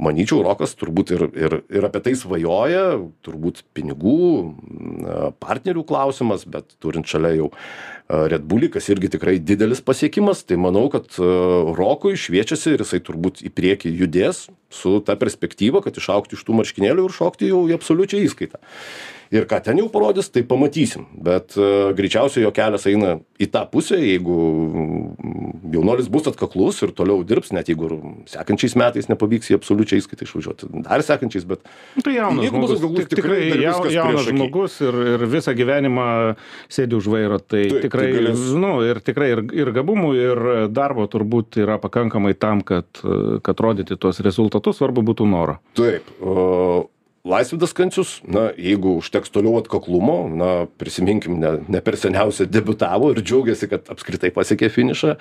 manyčiau 0.01 0.41
rokas 0.45 0.75
turbūt 0.79 1.13
ir 1.15 1.25
ir 1.37 1.57
ir 1.69 1.87
apie 1.87 2.01
tai 2.05 2.15
svajoja 2.17 2.85
turbūt 3.25 3.63
pinigų 3.77 4.19
na 5.03 5.31
partnerių 5.43 5.85
klausimas 5.87 6.47
bet 6.49 6.75
turint 6.83 7.09
šalia 7.09 7.33
jau 7.37 7.49
red 8.09 8.45
bulį 8.49 8.71
kas 8.73 8.89
irgi 8.93 9.13
tikrai 9.15 9.37
didelis 9.39 9.83
pasiekimas 9.85 10.43
tai 10.47 10.57
manau 10.61 10.87
kad 10.93 11.07
rokui 11.19 12.17
šviečiasi 12.19 12.75
ir 12.75 12.83
jisai 12.85 13.01
turbūt 13.05 13.43
į 13.45 13.53
priekį 13.53 13.93
judės 14.03 14.47
su 14.73 14.99
ta 15.05 15.15
perspektyva 15.19 15.83
kad 15.85 15.97
išaugti 15.97 16.37
iš 16.37 16.45
tų 16.47 16.57
marškinėlių 16.59 17.07
ir 17.07 17.17
šokti 17.17 17.51
jau 17.51 17.65
į 17.69 17.77
absoliučią 17.77 18.23
įskaitą. 18.25 18.61
Ir 19.33 19.47
ką 19.49 19.57
ten 19.65 19.79
jau 19.81 19.87
parodys 19.89 20.29
tai 20.29 20.43
pamatysim. 20.45 21.07
Bet 21.25 21.55
e, 21.57 21.93
greičiausiai 21.97 22.43
jo 22.43 22.51
kelias 22.53 22.85
eina 22.89 23.15
į 23.41 23.47
tą 23.53 23.63
pusę 23.71 23.97
jeigu 23.97 24.35
jaunuolis 25.73 26.07
bus 26.13 26.27
atkaklus 26.29 26.81
ir 26.85 26.93
toliau 26.95 27.23
dirbs 27.27 27.51
net 27.55 27.69
jeigu 27.71 27.89
ir 27.89 27.95
sekančiais 28.31 28.75
metais 28.79 29.09
nepavyks 29.11 29.51
į 29.53 29.57
absoliučią 29.59 29.99
įskaitą 30.01 30.27
išvažiuot 30.27 30.65
dar 30.87 31.03
sekančiais 31.05 31.47
bet 31.49 31.63
Nu, 31.95 32.01
Tai 32.05 32.13
jaunas 32.15 32.43
Jeigu 32.45 32.59
bus 32.61 32.73
žmogus, 32.79 32.79
atkaklus, 32.79 33.09
tik, 33.09 33.19
tikrai 33.19 33.61
jau, 33.61 33.75
jaunas 33.93 34.27
žmogus 34.29 34.77
ir, 34.85 34.97
ir 35.15 35.25
visą 35.31 35.53
gyvenimą 35.57 36.07
sėdi 36.71 36.97
už 36.97 37.09
vairo, 37.13 37.37
tai 37.41 37.65
Taip, 37.69 37.81
tikrai, 37.85 38.07
tai 38.11 38.21
galės- 38.21 38.47
nu, 38.59 38.71
ir 38.85 38.99
tikrai 39.05 39.29
ir, 39.35 39.43
ir 39.63 39.71
gabumų, 39.75 40.09
ir 40.17 40.41
darbo 40.73 41.05
turbūt 41.07 41.59
yra 41.63 41.77
pakankamai 41.81 42.33
tam, 42.37 42.61
kad, 42.61 42.85
kad 43.45 43.63
rodyti 43.63 43.97
tuos 43.99 44.19
rezultatus, 44.25 44.79
svarbu 44.81 45.03
būtų 45.11 45.27
noro. 45.29 45.59
Taip, 45.77 46.09
o, 46.21 46.89
Laisvidas 47.23 47.71
Kancius, 47.71 48.17
na, 48.27 48.49
jeigu 48.59 48.97
užteks 48.99 49.31
toliau 49.31 49.55
atkaklumo, 49.61 50.27
na, 50.27 50.49
prisiminkim, 50.77 51.37
ne, 51.39 51.53
ne 51.71 51.79
per 51.79 51.95
seniausiai 51.95 52.49
debutavo 52.51 53.13
ir 53.13 53.21
džiaugiasi, 53.23 53.69
kad 53.71 53.87
apskritai 53.93 54.33
pasiekė 54.35 54.67
finišą. 54.73 55.13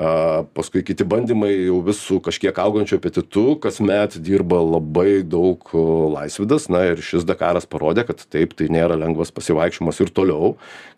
A, 0.00 0.42
paskui 0.56 0.80
kiti 0.86 1.04
bandymai 1.04 1.50
jau 1.66 1.80
vis 1.84 1.98
su 2.00 2.20
kažkiek 2.24 2.56
augančiu 2.62 2.96
apetitu, 2.96 3.42
kasmet 3.60 4.14
dirba 4.24 4.60
labai 4.64 5.20
daug 5.26 5.66
o, 5.76 5.82
laisvidas, 6.14 6.70
na 6.72 6.86
ir 6.92 7.02
šis 7.04 7.26
Dakaras 7.28 7.66
parodė, 7.68 8.06
kad 8.08 8.22
taip, 8.32 8.54
tai 8.56 8.70
nėra 8.72 8.96
lengvas 8.96 9.32
pasivaikščiojimas 9.36 10.00
ir 10.00 10.12
toliau, 10.16 10.54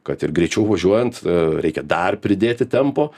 kad 0.06 0.22
ir 0.22 0.34
greičiau 0.36 0.68
važiuojant 0.68 1.18
e, 1.24 1.38
reikia 1.64 1.82
dar 1.82 2.20
pridėti 2.22 2.68
tempo. 2.70 3.08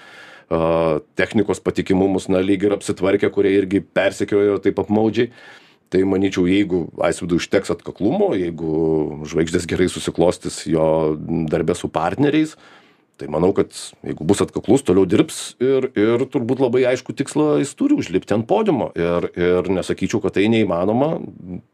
A, 0.48 1.02
technikos 1.20 1.60
patikimumus, 1.60 2.30
na, 2.32 2.40
lyg 2.40 2.64
ir 2.64 2.76
apsitvarkė, 2.78 3.28
kurie 3.34 3.52
irgi 3.58 3.82
persekiojo 3.84 4.62
taip 4.64 4.80
apmaudžiai 4.80 5.34
tai 5.92 6.00
manyčiau 6.08 6.46
jeigu 6.48 6.86
aisvydui 7.06 7.38
užteks 7.38 7.70
atkaklumo 7.74 8.32
jeigu 8.34 8.70
žvaigždės 9.30 9.68
gerai 9.70 9.86
susiklostys 9.92 10.64
jo 10.66 10.86
darbe 11.52 11.76
su 11.78 11.90
partneriais 11.92 12.56
tai 13.20 13.28
manau 13.30 13.52
kad 13.54 13.70
jeigu 14.02 14.26
bus 14.26 14.42
atkaklus 14.42 14.82
toliau 14.86 15.06
dirbs 15.06 15.54
ir 15.62 15.90
ir 15.94 16.24
turbūt 16.32 16.62
labai 16.64 16.84
aiškų 16.94 17.14
tikslą 17.20 17.48
jis 17.62 17.74
turi 17.78 17.98
užlipti 18.00 18.34
ant 18.36 18.48
podiumo 18.50 18.90
ir 18.98 19.28
ir 19.38 19.70
nesakyčiau 19.78 20.22
kad 20.24 20.34
tai 20.38 20.48
neįmanoma 20.52 21.12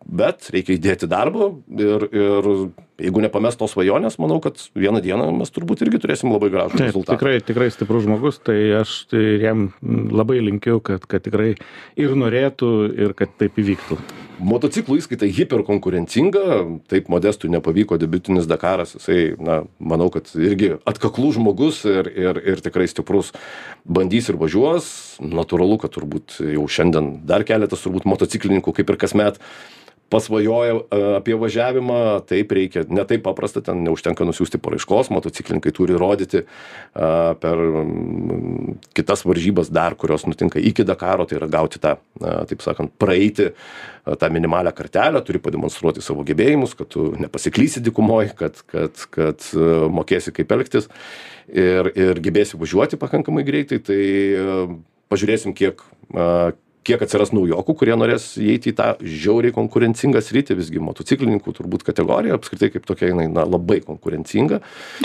bet 0.04 0.50
reikia 0.52 0.76
įdėti 0.76 1.08
darbo 1.10 1.52
ir 1.78 2.06
ir 2.10 2.50
jeigu 3.00 3.24
nepames 3.24 3.56
tos 3.56 3.72
svajonės 3.72 4.18
manau 4.20 4.40
kad 4.44 4.60
vieną 4.76 5.00
dieną 5.04 5.30
mes 5.38 5.54
turbūt 5.54 5.86
irgi 5.86 6.02
turėsim 6.02 6.34
labai 6.34 6.52
gražų 6.52 6.82
rezultatą 6.82 7.16
tikrai, 7.16 7.40
tikrai 7.44 7.70
stiprus 7.72 8.04
žmogus, 8.04 8.40
tai 8.44 8.58
aš 8.80 8.96
tai 9.10 9.24
jam 9.42 9.70
labai 9.82 10.40
linkiu, 10.44 10.80
kad, 10.84 11.04
kad 11.10 11.24
tikrai 11.24 11.54
ir 12.00 12.16
norėtų, 12.18 12.72
ir 12.96 13.16
kad 13.18 13.32
taip 13.40 13.58
įvyktų. 13.60 13.98
Motociklų 14.40 14.98
įskaita 15.00 15.28
hiperkonkurencinga 15.30 16.44
taip 16.90 17.10
modestui 17.12 17.50
nepavyko 17.52 17.98
debiutinis 18.00 18.48
dakaras 18.50 18.94
jisai 18.96 19.34
na 19.40 19.60
manau 19.78 20.10
kad 20.12 20.30
irgi 20.38 20.74
atkaklus 20.88 21.36
žmogus 21.38 21.82
ir 21.88 22.10
ir 22.10 22.40
ir 22.54 22.62
tikrai 22.64 22.88
stiprus 22.90 23.32
bandys 23.84 24.30
ir 24.32 24.40
važiuos. 24.40 24.88
Natūralu 25.20 25.80
kad 25.82 25.94
turbūt 25.94 26.40
jau 26.54 26.66
šiandien 26.68 27.12
dar 27.28 27.44
keletas 27.48 27.84
turbūt 27.84 28.08
motociklininkų 28.08 28.74
kaip 28.80 28.90
ir 28.90 29.00
kasmet 29.00 29.40
pasvajoja 30.10 30.76
a, 30.76 31.00
apie 31.20 31.36
važiavimą 31.38 32.00
taip 32.28 32.52
reikia 32.56 32.84
ne 32.90 33.04
taip 33.08 33.24
paprasta 33.26 33.62
ten 33.64 33.84
neužtenka 33.86 34.26
nusiųsti 34.26 34.60
paraiškos 34.62 35.12
motociklininkai 35.14 35.72
turi 35.76 35.98
rodyti 36.00 36.42
a, 36.42 37.34
per 37.40 37.62
mm, 37.62 38.76
kitas 38.96 39.24
varžybas 39.28 39.72
dar 39.74 39.96
kurios 39.98 40.26
nutinka 40.28 40.62
iki 40.62 40.86
dakaro 40.86 41.26
tai 41.28 41.40
yra 41.40 41.50
gauti 41.50 41.82
tą 41.82 41.96
na 42.20 42.40
taip 42.50 42.64
sakant 42.64 42.92
praeiti 43.00 43.50
tą 44.04 44.30
minimalią 44.32 44.72
kartelę 44.76 45.22
turi 45.24 45.42
pademonstruoti 45.42 46.02
savo 46.04 46.24
gebėjimus 46.26 46.74
kad 46.78 46.90
tu 46.92 47.10
nepasiklysi 47.20 47.82
dykumoj 47.86 48.34
kad 48.38 48.62
kad 48.70 49.06
kad 49.14 49.50
mokėsi 49.94 50.34
kaip 50.34 50.56
elgtis 50.56 50.90
ir 51.50 51.92
ir 51.94 52.22
gebėsi 52.22 52.58
važiuoti 52.60 52.98
pakankamai 53.00 53.46
greitai 53.46 53.80
tai 53.84 54.00
pažiūrėsim 55.10 55.54
kiek 55.56 55.82
kiek 56.86 57.02
atsiras 57.04 57.32
naujokų 57.36 57.74
kurie 57.76 57.94
norės 57.98 58.30
įeiti 58.40 58.72
į 58.72 58.76
tą 58.78 58.86
žiauriai 59.04 59.52
konkurencingą 59.52 60.22
sritį 60.24 60.56
visgi 60.56 60.80
motociklininkų 60.80 61.52
turbūt 61.58 61.84
kategorija 61.84 62.38
apskritai 62.38 62.70
kaip 62.72 62.86
tokia 62.88 63.10
jinai 63.10 63.26
na 63.28 63.44
labai 63.44 63.80
konkurencinga 63.84 64.60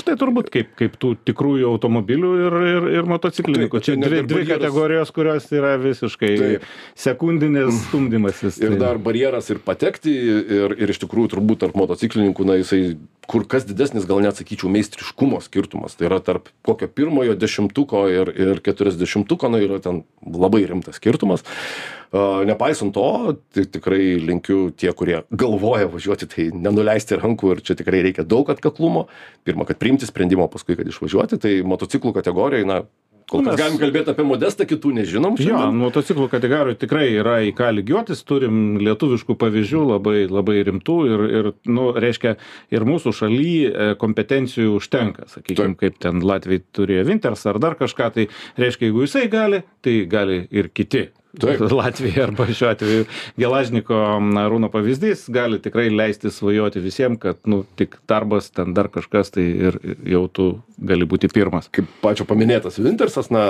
Tai 0.06 0.16
turbūt 0.22 0.50
kaip, 0.54 0.72
kaip 0.80 0.96
tų 1.02 1.16
tikrųjų 1.28 1.68
automobilių 1.74 2.32
ir, 2.46 2.56
ir, 2.70 2.88
ir 3.00 3.08
motociklininkų. 3.10 3.80
Taip, 3.80 3.86
Čia 3.86 3.96
dvi, 4.00 4.20
ir 4.22 4.28
dvi 4.30 4.38
barjeras- 4.40 4.52
kategorijos, 4.62 5.12
kurios 5.16 5.48
yra 5.56 5.74
visiškai 5.82 6.32
Taip. 6.40 6.66
sekundinės 6.96 7.74
stumdymasis. 7.90 8.60
ir 8.62 8.76
tai- 8.76 8.80
dar 8.80 8.98
barjeras 8.98 9.50
ir 9.50 9.60
patekti 9.60 10.14
ir 10.16 10.76
ir 10.80 10.90
iš 10.94 11.00
tikrųjų 11.04 11.34
turbūt 11.36 11.60
tarp 11.66 11.76
motociklininkų 11.76 12.46
na 12.46 12.56
jisai 12.62 12.98
kur 13.28 13.44
kas 13.50 13.66
didesnis 13.66 14.06
gal 14.06 14.20
net 14.22 14.38
sakyčiau 14.38 14.70
meistriškumo 14.70 15.40
skirtumas 15.42 15.96
tai 15.98 16.06
yra 16.08 16.20
tarp 16.22 16.48
kokio 16.66 16.88
pirmojo 16.88 17.34
dešimtuko 17.36 18.04
ir 18.12 18.30
ir 18.36 18.60
keturiasdešimtuko 18.62 19.50
na 19.50 19.58
yra 19.66 19.80
ten 19.82 20.04
labai 20.26 20.62
rimtas 20.70 21.00
skirtumas 21.02 21.44
nepaisant 22.48 22.94
to 22.96 23.36
tai 23.54 23.66
tikrai 23.68 24.16
linkiu 24.24 24.70
tie 24.78 24.94
kurie 24.96 25.24
galvoja 25.36 25.90
važiuoti 25.92 26.28
tai 26.32 26.46
nenuleisti 26.54 27.18
rankų 27.20 27.56
ir 27.56 27.64
čia 27.66 27.76
tikrai 27.76 28.04
reikia 28.06 28.24
daug 28.24 28.50
atkaklumo 28.54 29.08
pirma 29.44 29.66
kad 29.68 29.82
priimti 29.82 30.08
sprendimą 30.08 30.48
paskui 30.54 30.78
kad 30.80 30.88
išvažiuoti 30.88 31.42
tai 31.42 31.58
motociklų 31.68 32.14
kategorijoj 32.16 32.68
na 32.70 32.78
kol 33.26 33.42
kas 33.42 33.56
mes- 33.56 33.60
galim 33.60 33.80
kalbėt 33.82 34.12
apie 34.14 34.24
modestą 34.24 34.68
kitų 34.70 34.94
nežinom 35.00 35.36
Jo, 35.40 35.48
šiandien. 35.50 35.80
motociklų 35.82 36.28
kategorijų 36.30 36.78
tikrai 36.86 37.08
yra 37.18 37.40
į 37.42 37.52
ką 37.58 37.72
lygiuotis, 37.80 38.22
turim 38.24 38.78
lietuviškų 38.86 39.36
pavyzdžių 39.42 39.82
labai, 39.90 40.28
labai 40.30 40.60
rimtų 40.70 40.98
ir, 41.10 41.24
ir 41.40 41.52
nu, 41.66 41.90
reiškia, 41.98 42.36
ir 42.70 42.86
mūsų 42.86 43.16
šaly 43.18 43.50
e, 43.66 43.90
kompetencijų 43.98 44.78
užtenka, 44.78 45.26
sakykime, 45.34 45.74
Taip. 45.74 45.80
kaip 45.82 45.98
ten 46.06 46.22
Latvijai 46.22 46.62
turėjo 46.78 47.08
Winters 47.10 47.46
ar 47.50 47.58
dar 47.60 47.74
kažką, 47.82 48.14
tai 48.14 48.28
reiškia, 48.62 48.92
jeigu 48.92 49.04
jisai 49.08 49.26
gali, 49.28 49.64
tai 49.82 50.06
gali 50.06 50.44
ir 50.52 50.70
kiti. 50.70 51.08
Taip. 51.42 51.64
Latvija 51.80 52.26
arba 52.28 52.48
šiuo 52.50 52.70
atveju 52.72 53.06
Gelažniko 53.40 53.98
Rūno 54.52 54.70
pavyzdys 54.74 55.26
gali 55.34 55.60
tikrai 55.64 55.88
leisti 55.94 56.32
svajoti 56.32 56.84
visiems, 56.84 57.20
kad 57.22 57.40
nu, 57.50 57.64
tik 57.80 57.98
darbas, 58.10 58.50
ten 58.56 58.74
dar 58.78 58.90
kažkas, 58.94 59.32
tai 59.36 59.46
ir 59.70 59.80
jau 60.08 60.26
tu 60.32 60.48
gali 60.78 61.08
būti 61.08 61.30
pirmas. 61.32 61.70
kaip 61.74 61.90
pačio 62.02 62.28
paminėtas 62.30 62.80
Wintersas, 62.84 63.32
na, 63.34 63.46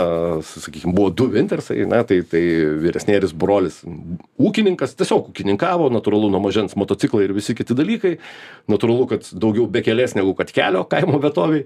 sakykime, 0.46 0.94
buvo 0.96 1.12
du 1.14 1.28
Wintersai, 1.34 1.82
na, 1.90 2.04
tai, 2.08 2.22
tai 2.30 2.44
vyresnėris 2.84 3.34
brolis 3.36 3.82
ūkininkas, 3.86 4.96
tiesiog 5.00 5.32
ūkininkavo, 5.32 5.90
natūralu, 5.94 6.32
nuo 6.34 6.42
mažens 6.44 6.78
motociklai 6.80 7.26
ir 7.28 7.36
visi 7.38 7.58
kiti 7.58 7.78
dalykai, 7.78 8.18
natūralu, 8.72 9.10
kad 9.12 9.30
daugiau 9.34 9.68
bekelės 9.72 10.18
negu 10.18 10.36
kad 10.38 10.54
kelio 10.56 10.86
kaimo 10.90 11.22
vietoviai. 11.24 11.66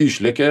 Išlėkė, 0.00 0.48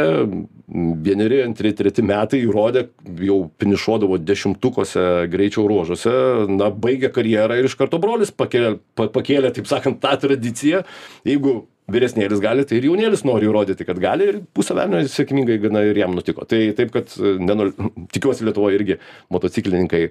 vieneri, 1.06 1.42
antri, 1.46 1.72
treti 1.78 2.04
metai 2.06 2.42
įrodė, 2.44 2.86
jau 3.26 3.40
finišuodavo 3.62 4.20
dešimtukose 4.22 5.04
greičio 5.30 5.66
ruožuose, 5.70 6.14
na, 6.50 6.70
baigė 6.74 7.12
karjerą 7.14 7.60
ir 7.60 7.70
iš 7.70 7.76
karto 7.78 8.00
brolis 8.02 8.34
pakėlė, 8.34 8.78
pa, 8.98 9.10
pakėlė 9.14 9.52
taip 9.54 9.70
sakant, 9.70 10.00
tą 10.02 10.16
tradiciją. 10.22 10.84
Jeigu 11.28 11.60
vyresnėlis 11.94 12.42
gali, 12.42 12.66
tai 12.70 12.80
ir 12.80 12.88
jaunėlis 12.90 13.24
nori 13.26 13.50
įrodyti, 13.50 13.86
kad 13.88 14.00
gali 14.02 14.28
ir 14.32 14.40
pusę 14.56 14.76
velnio 14.78 15.02
sėkmingai 15.10 15.58
gana 15.62 15.84
ir 15.88 15.98
jam 16.00 16.16
nutiko. 16.18 16.46
Tai 16.50 16.62
taip, 16.78 16.94
kad 16.96 17.14
nenul... 17.20 17.74
tikiuosi 18.14 18.48
Lietuvoje 18.48 18.80
irgi 18.80 19.00
motociklininkai 19.34 20.04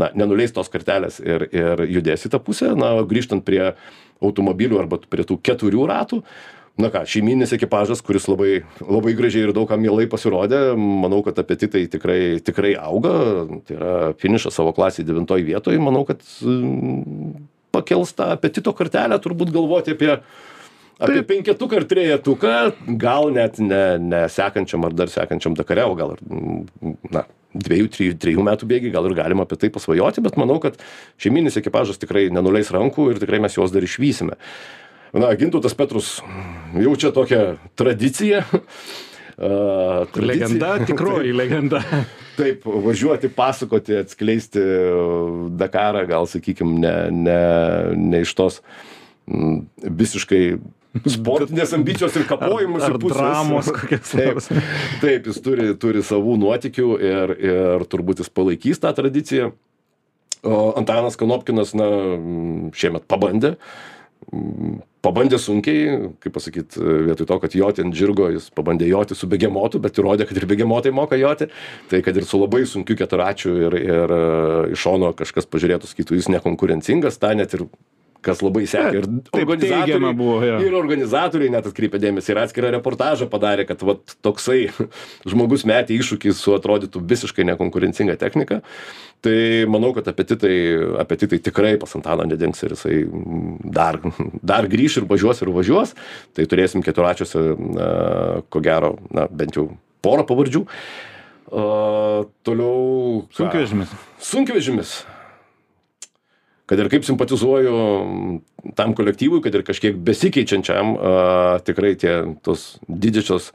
na, 0.00 0.10
nenuleis 0.16 0.54
tos 0.56 0.72
kartelės 0.72 1.20
ir, 1.24 1.48
ir 1.52 1.86
judės 1.98 2.26
į 2.26 2.32
tą 2.34 2.42
pusę. 2.44 2.72
Na, 2.78 2.94
grįžtant 3.08 3.44
prie 3.46 3.62
automobilių 4.24 4.80
arba 4.80 5.00
prie 5.10 5.26
tų 5.28 5.38
keturių 5.44 5.88
ratų, 5.90 6.22
na 6.80 6.90
ką 6.92 7.02
šeimyninis 7.08 7.54
ekipažas 7.56 8.02
kuris 8.04 8.28
labai 8.28 8.60
labai 8.84 9.14
gražiai 9.16 9.46
ir 9.46 9.54
daug 9.56 9.68
kam 9.70 9.80
mielai 9.80 10.08
pasirodė 10.12 10.60
manau 10.76 11.22
kad 11.24 11.38
apetitai 11.40 11.86
tikrai 11.92 12.20
tikrai 12.44 12.74
auga. 12.80 13.14
Tai 13.68 13.78
yra 13.78 13.94
finišas 14.20 14.58
savo 14.58 14.74
klasėj 14.76 15.06
devintoj 15.08 15.44
vietoj 15.46 15.78
manau 15.80 16.04
kad 16.08 16.20
mm, 16.44 17.46
pakels 17.76 18.12
tą 18.16 18.28
apetito 18.34 18.74
kartelę 18.76 19.18
turbūt 19.22 19.54
galvoti 19.54 19.96
apie 19.96 20.18
apie 20.96 21.22
penketuką 21.28 21.80
ar 21.80 21.88
trejetuką 21.88 22.52
gal 23.00 23.32
net 23.32 23.58
ne 23.60 23.82
ne 24.00 24.22
sekančiam 24.32 24.84
ar 24.88 24.96
dar 24.96 25.12
sekančiam 25.12 25.56
dakare 25.56 25.84
o 25.84 25.96
gal 25.98 26.16
ir 26.16 26.94
na 27.12 27.26
dviejų 27.56 27.90
trijų 27.92 28.16
trejų 28.20 28.46
metų 28.48 28.68
bėgy 28.70 28.92
gal 28.94 29.08
ir 29.08 29.16
galima 29.16 29.44
apie 29.44 29.58
tai 29.60 29.70
pasvajoti 29.72 30.24
bet 30.24 30.40
manau 30.40 30.56
kad 30.60 30.80
šeimyninis 31.20 31.56
ekipažas 31.60 32.00
tikrai 32.00 32.28
nenuleis 32.32 32.72
rankų 32.72 33.10
ir 33.12 33.20
tikrai 33.22 33.42
mes 33.44 33.56
juos 33.56 33.72
dar 33.74 33.84
išvysime 33.84 34.36
na 35.12 35.32
gintautas 35.38 35.74
petrus 35.74 36.22
jaučia 36.74 37.12
tokią 37.12 37.42
tradiciją 37.78 38.42
a, 38.50 40.06
tradiciją. 40.12 40.26
Legenda, 40.26 40.78
tikroji 40.88 41.32
legenda. 41.32 41.82
Taip, 42.36 42.66
važiuoti, 42.68 43.30
pasakoti, 43.32 43.96
atskleisti 44.02 44.60
Dakarą, 45.56 46.04
gal 46.08 46.28
sakykime, 46.28 46.80
ne, 46.82 46.96
ne, 47.12 47.38
ne 47.96 48.24
iš 48.26 48.34
tos 48.36 48.60
visiškai 49.26 50.42
sportinės 51.04 51.72
ambicijos 51.76 52.16
ir 52.16 52.26
kapojimus. 52.28 52.84
Ar, 52.86 52.96
ar 52.96 53.02
dramos 53.02 53.70
kokias 53.74 54.12
taip, 54.12 54.40
taip, 55.02 55.28
jis 55.28 55.40
turi, 55.44 55.70
turi 55.80 56.04
savų 56.06 56.36
nuotikių 56.40 56.88
ir, 57.02 57.34
ir 57.50 57.86
turbūt 57.90 58.22
jis 58.22 58.32
palaikys 58.32 58.80
tą 58.82 58.92
tradiciją. 58.96 59.50
O 60.46 60.56
Antanas 60.78 61.16
Kanopkinas, 61.18 61.72
na, 61.76 61.88
šiemet 62.76 63.06
pabandė. 63.10 63.56
Pabandė 65.06 65.38
sunkiai, 65.38 66.10
kaip 66.18 66.34
pasakyt, 66.34 66.76
vietoj 66.76 67.28
to, 67.30 67.36
kad 67.44 67.52
joti 67.54 67.84
ant 67.84 67.94
žirgo, 67.94 68.26
jis 68.34 68.48
pabandė 68.54 68.88
joti 68.88 69.14
su 69.14 69.28
begemotu, 69.30 69.78
bet 69.82 70.00
įrodė, 70.00 70.26
kad 70.26 70.40
ir 70.40 70.48
begemotai 70.50 70.90
moka 70.94 71.18
joti. 71.20 71.46
Tai 71.90 72.00
kad 72.02 72.18
ir 72.18 72.26
su 72.26 72.40
labai 72.40 72.64
sunkiu 72.66 72.96
keturačiu 72.98 73.54
ir, 73.68 73.76
ir 73.86 74.16
iš 74.74 74.82
šono 74.82 75.12
kažkas 75.18 75.46
pažiūrėtų, 75.52 75.92
skaitų, 75.92 76.18
jis 76.18 76.30
nekonkurencingas, 76.34 77.20
tą 77.22 77.36
net 77.38 77.54
ir 77.54 77.68
kas 78.24 78.42
labai 78.44 78.64
sekė. 78.68 79.00
Ir 79.00 79.06
Taip, 79.28 79.32
teigiama 79.32 79.54
organizatoriai, 79.56 80.16
buvo, 80.18 80.36
jo. 80.44 80.58
ir 80.64 80.76
organizatoriai 80.78 81.52
net 81.54 81.68
atkreipė 81.70 82.00
dėmesį 82.02 82.32
ir 82.32 82.40
atskirą 82.42 82.70
reportažą 82.76 83.28
padarė, 83.32 83.66
kad 83.68 83.82
vat, 83.86 84.16
toksai 84.24 84.68
žmogus 85.30 85.66
metė 85.68 85.96
iššūkį 85.98 86.34
su 86.36 86.54
atrodytų 86.56 87.02
visiškai 87.14 87.46
nekonkurencinga 87.52 88.18
technika. 88.20 88.60
Tai 89.24 89.38
manau, 89.72 89.90
kad 89.96 90.06
apetitai, 90.12 90.56
apetitai 91.02 91.40
tikrai 91.42 91.74
pas 91.80 91.96
Antaną 91.98 92.26
nedings 92.28 92.60
ir 92.62 92.76
jisai 92.76 93.00
dar, 93.64 93.98
dar 94.44 94.68
grįš 94.70 95.00
ir 95.00 95.08
važiuos 95.10 95.42
ir 95.42 95.50
važiuos. 95.56 95.96
Tai 96.36 96.46
turėsim 96.50 96.84
keturačiuose, 96.86 97.42
na, 97.76 97.90
ko 98.52 98.62
gero, 98.64 98.96
na, 99.14 99.26
bent 99.32 99.56
jau 99.58 99.70
porą 100.04 100.26
pavardžių. 100.28 100.64
Uh, 101.46 102.26
toliau. 102.46 103.26
Sunkvežimis. 103.34 103.92
Sunkvežimis 104.22 104.96
kad 106.66 106.82
ir 106.82 106.90
kaip 106.90 107.06
simpatizuoju 107.06 107.80
tam 108.78 108.94
kolektyvui, 108.98 109.40
kad 109.44 109.54
ir 109.54 109.64
kažkiek 109.66 109.98
besikeičiančiam, 110.06 110.94
tikrai 111.66 111.94
tie 112.00 112.18
tos 112.46 112.76
didžiosios 112.88 113.52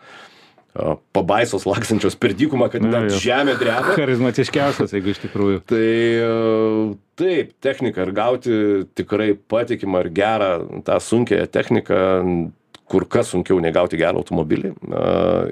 pabaisos 1.11 1.65
laksančios 1.67 2.15
per 2.15 2.31
dykumą, 2.37 2.69
kad 2.71 2.83
Na, 2.85 3.01
net 3.01 3.11
jo. 3.11 3.19
žemė 3.25 3.57
dreba. 3.59 3.91
Charizmatiškiausias, 3.99 4.93
jeigu 4.95 5.11
iš 5.11 5.19
tikrųjų. 5.25 5.59
Tai 5.67 5.89
a, 6.23 6.31
taip, 7.19 7.51
technika 7.59 8.05
ir 8.05 8.13
gauti 8.15 8.55
tikrai 8.95 9.33
patikimą 9.35 10.05
ir 10.05 10.11
gerą 10.15 10.51
tą 10.87 10.95
sunkiąją 11.03 11.49
techniką 11.51 11.99
kur 12.91 13.07
kas 13.07 13.31
sunkiau 13.31 13.59
nei 13.63 13.71
gauti 13.75 13.99
gerą 13.99 14.19
automobilį 14.19 14.73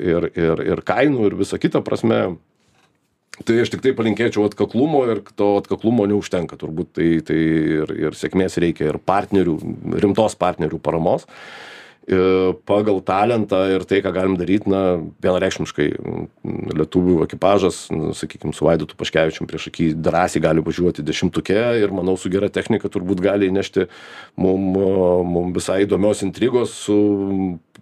ir, 0.04 0.30
ir, 0.36 0.64
ir 0.74 0.82
kainų 0.88 1.30
ir 1.30 1.38
visą 1.40 1.60
kitą 1.62 1.84
prasme. 1.86 2.38
Tai 3.46 3.56
aš 3.64 3.72
tik 3.72 3.84
tai 3.84 3.94
palinkėčiau 3.96 4.44
atkaklumo 4.50 5.06
ir 5.14 5.24
to 5.40 5.54
atkaklumo 5.62 6.06
neužtenka 6.10 6.60
turbūt 6.60 6.92
tai, 7.00 7.10
tai 7.26 7.40
ir, 7.80 7.94
ir 8.10 8.18
sėkmės 8.18 8.60
reikia 8.60 8.90
ir 8.92 9.00
partnerių, 9.00 9.56
rimtos 10.04 10.36
partnerių 10.40 10.80
paramos. 10.84 11.24
E, 12.10 12.20
Pagal 12.68 13.00
talentą 13.06 13.62
ir 13.72 13.86
tai, 13.88 14.02
ką 14.04 14.12
galim 14.16 14.36
daryti, 14.40 14.68
na, 14.72 14.98
vienareikšmiškai 15.24 15.88
m, 15.96 16.28
lietuvių 16.82 17.20
ekipažas, 17.28 17.86
nu, 17.96 18.12
sakykime, 18.18 18.52
su 18.58 18.68
Vaidotu 18.68 19.00
Paškevičiam 19.00 19.48
prieš 19.48 19.70
akį 19.72 19.92
drąsiai 19.96 20.44
gali 20.44 20.64
važiuoti 20.66 21.06
dešimtuke 21.06 21.60
ir 21.80 21.96
manau 21.96 22.18
su 22.20 22.32
gera 22.34 22.52
technika 22.52 22.92
turbūt 22.92 23.24
gali 23.24 23.48
įnešti 23.54 23.88
mum, 24.42 24.72
mum 25.32 25.54
visai 25.56 25.84
įdomios 25.86 26.26
intrigos 26.28 26.76
su, 26.76 26.98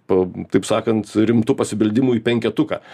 taip 0.06 0.68
sakant, 0.68 1.10
rimtu 1.18 1.58
pasibeldimu 1.58 2.14
į 2.20 2.26
penketuką. 2.28 2.84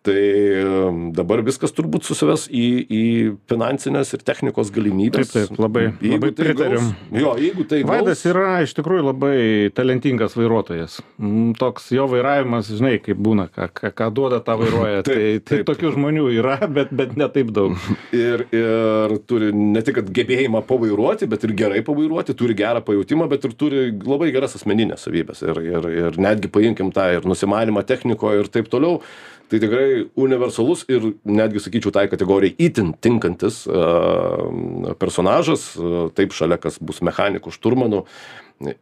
Tai 0.00 1.10
dabar 1.12 1.42
viskas 1.44 1.74
turbūt 1.76 2.06
susives 2.08 2.46
į, 2.48 2.64
į 2.88 3.02
finansinės 3.50 4.14
ir 4.16 4.22
technikos 4.24 4.70
galimybės. 4.72 5.28
Taip, 5.28 5.50
taip, 5.50 5.58
labai- 5.60 5.90
labai 6.00 6.30
tai 6.32 6.46
pritariu. 6.46 6.80
Jo, 7.12 7.34
jeigu 7.36 7.66
tai 7.68 7.82
Vaidas 7.84 8.22
yra 8.24 8.62
iš 8.64 8.72
tikrųjų 8.78 9.04
labai 9.10 9.34
talentingas 9.76 10.36
vairuotojas. 10.38 11.00
Mm, 11.20 11.50
Toks 11.60 11.90
jo 11.92 12.06
vairavimas, 12.08 12.70
žinai, 12.72 12.94
kaip 13.04 13.20
būna, 13.20 13.50
ką, 13.52 13.68
ką, 13.76 13.90
ką 13.98 14.08
duoda 14.16 14.38
tą 14.46 14.56
vairuoja. 14.62 15.02
Tai, 15.10 15.18
tai 15.44 15.58
tokių 15.68 15.90
žmonių 15.96 16.24
yra, 16.38 16.56
bet, 16.70 16.92
bet 16.96 17.12
ne 17.20 17.28
taip 17.32 17.50
daug. 17.56 17.76
ir, 18.16 18.46
ir 18.56 19.16
turi 19.28 19.50
ne 19.52 19.82
tik 19.84 19.98
kad 20.00 20.08
gebėjimą 20.16 20.62
pavairuoti, 20.68 21.28
bet 21.28 21.44
ir 21.44 21.52
gerai 21.58 21.82
pavairuoti, 21.84 22.36
turi 22.38 22.56
gerą 22.56 22.80
pajūtimą, 22.86 23.26
bet 23.32 23.44
ir 23.48 23.56
turi 23.58 23.82
labai 24.00 24.30
geras 24.32 24.56
asmeninės 24.56 25.04
savybės. 25.04 25.44
Ir, 25.44 25.60
ir, 25.66 25.90
ir 26.06 26.20
netgi 26.22 26.48
paimkim 26.52 26.88
tą 26.94 27.10
ir 27.18 27.28
nusimanimą 27.28 27.84
technikoje 27.88 28.46
ir 28.46 28.50
taip 28.56 28.72
toliau. 28.72 29.02
Tai 29.50 29.58
tikrai 29.58 30.04
universalus 30.20 30.84
ir 30.90 31.08
netgi 31.26 31.62
sakyčiau 31.64 31.90
tai 31.94 32.06
kategorijai 32.10 32.54
itin 32.62 32.92
tinkantis 33.02 33.64
a, 33.66 34.94
personažas, 35.00 35.72
a, 35.74 36.04
taip 36.14 36.36
šalia 36.36 36.60
kas 36.62 36.78
bus 36.78 37.02
mechanikų, 37.06 37.50
šturmanų. 37.56 38.04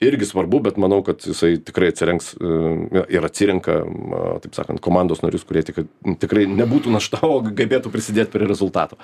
Irgi 0.02 0.26
svarbu, 0.26 0.58
bet 0.66 0.78
manau, 0.82 0.98
kad 1.06 1.22
jisai 1.24 1.54
tikrai 1.64 1.92
atsirenks 1.94 2.34
a, 2.36 3.04
ir 3.08 3.24
atsirenka, 3.24 3.78
a, 3.80 4.24
taip 4.44 4.58
sakant, 4.58 4.82
komandos 4.84 5.24
narius, 5.24 5.46
kurie 5.48 5.64
tik, 5.64 5.86
tikrai 6.20 6.44
nebūtų 6.50 6.92
našta, 6.92 7.22
o 7.24 7.40
gebėtų 7.48 7.94
prisidėti 7.94 8.36
prie 8.36 8.50
rezultato. 8.50 9.00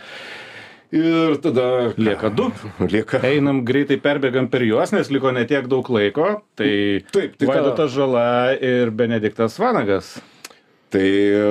Ir 0.94 1.40
tada 1.42 1.94
Lieka 1.96 2.29
du. 2.29 2.50
Lieka. 2.92 3.22
Einam 3.24 3.64
greitai 3.64 3.96
perbėgam 4.05 4.53
per 4.53 4.66
juos, 4.68 4.92
nes 4.92 5.09
liko 5.11 5.33
netiek 5.33 5.64
daug 5.70 5.88
laiko. 5.96 6.37
Tai, 6.61 6.70
Taip, 7.09 7.40
tai 7.40 7.50
Vaidotas 7.50 7.96
Žala 7.96 8.29
ir 8.61 8.92
Benediktas 8.92 9.57
Vanagas. 9.59 10.18
Tai 10.94 11.02
e, 11.02 11.46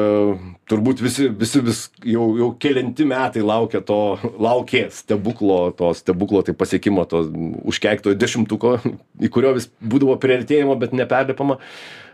turbūt 0.71 1.01
visi, 1.03 1.25
visi 1.27 1.59
vis 1.65 1.79
jau, 2.07 2.29
jau 2.39 2.47
kelinti 2.63 3.03
metai 3.07 3.41
laukia 3.43 3.81
to, 3.83 4.15
laukė 4.39 4.85
stebuklo, 4.95 5.65
to 5.75 5.89
stebuklo, 5.99 6.45
tai 6.47 6.55
pasiekimo, 6.55 7.03
to 7.11 7.25
užkeikto 7.67 8.13
dešimtuko, 8.15 8.77
į 9.19 9.31
kurio 9.33 9.51
vis 9.57 9.67
būdavo 9.83 10.15
prieartėjimo, 10.23 10.77
bet 10.79 10.95
neperlipama. 10.95 11.59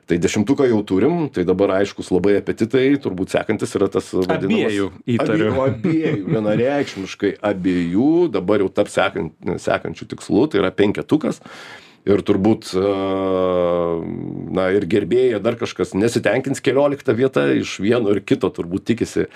Tai 0.09 0.17
dešimtuką 0.17 0.65
jau 0.71 0.79
turim, 0.89 1.17
tai 1.29 1.43
dabar 1.45 1.75
aiškus 1.75 2.07
labai 2.09 2.39
apetitai, 2.39 2.87
turbūt 2.97 3.29
sekantis 3.35 3.75
yra 3.77 3.91
tas 3.93 4.07
vadinamas. 4.09 4.71
Abiejų, 4.71 4.87
įtariu. 5.05 5.51
Abiejų, 5.51 5.67
abiejų, 5.75 6.23
vienareikšmiškai 6.33 7.31
abiejų, 7.45 8.09
dabar 8.33 8.63
jau 8.65 8.71
tarp 8.73 8.89
sekant, 8.89 9.35
sekančių 9.61 10.09
tikslų, 10.15 10.47
tai 10.49 10.63
yra 10.63 10.73
penketukas. 10.73 11.37
Ir 12.07 12.21
turbūt, 12.25 12.71
a, 12.79 12.91
na 14.55 14.69
ir 14.75 14.85
gerbėjai, 14.89 15.41
dar 15.43 15.57
kažkas 15.59 15.91
nesitenkins 15.97 16.63
kelioliktą 16.63 17.15
vietą 17.17 17.43
iš 17.59 17.75
vieno 17.83 18.13
ir 18.15 18.21
kito, 18.23 18.47
turbūt 18.55 18.87
tikisi, 18.87 19.27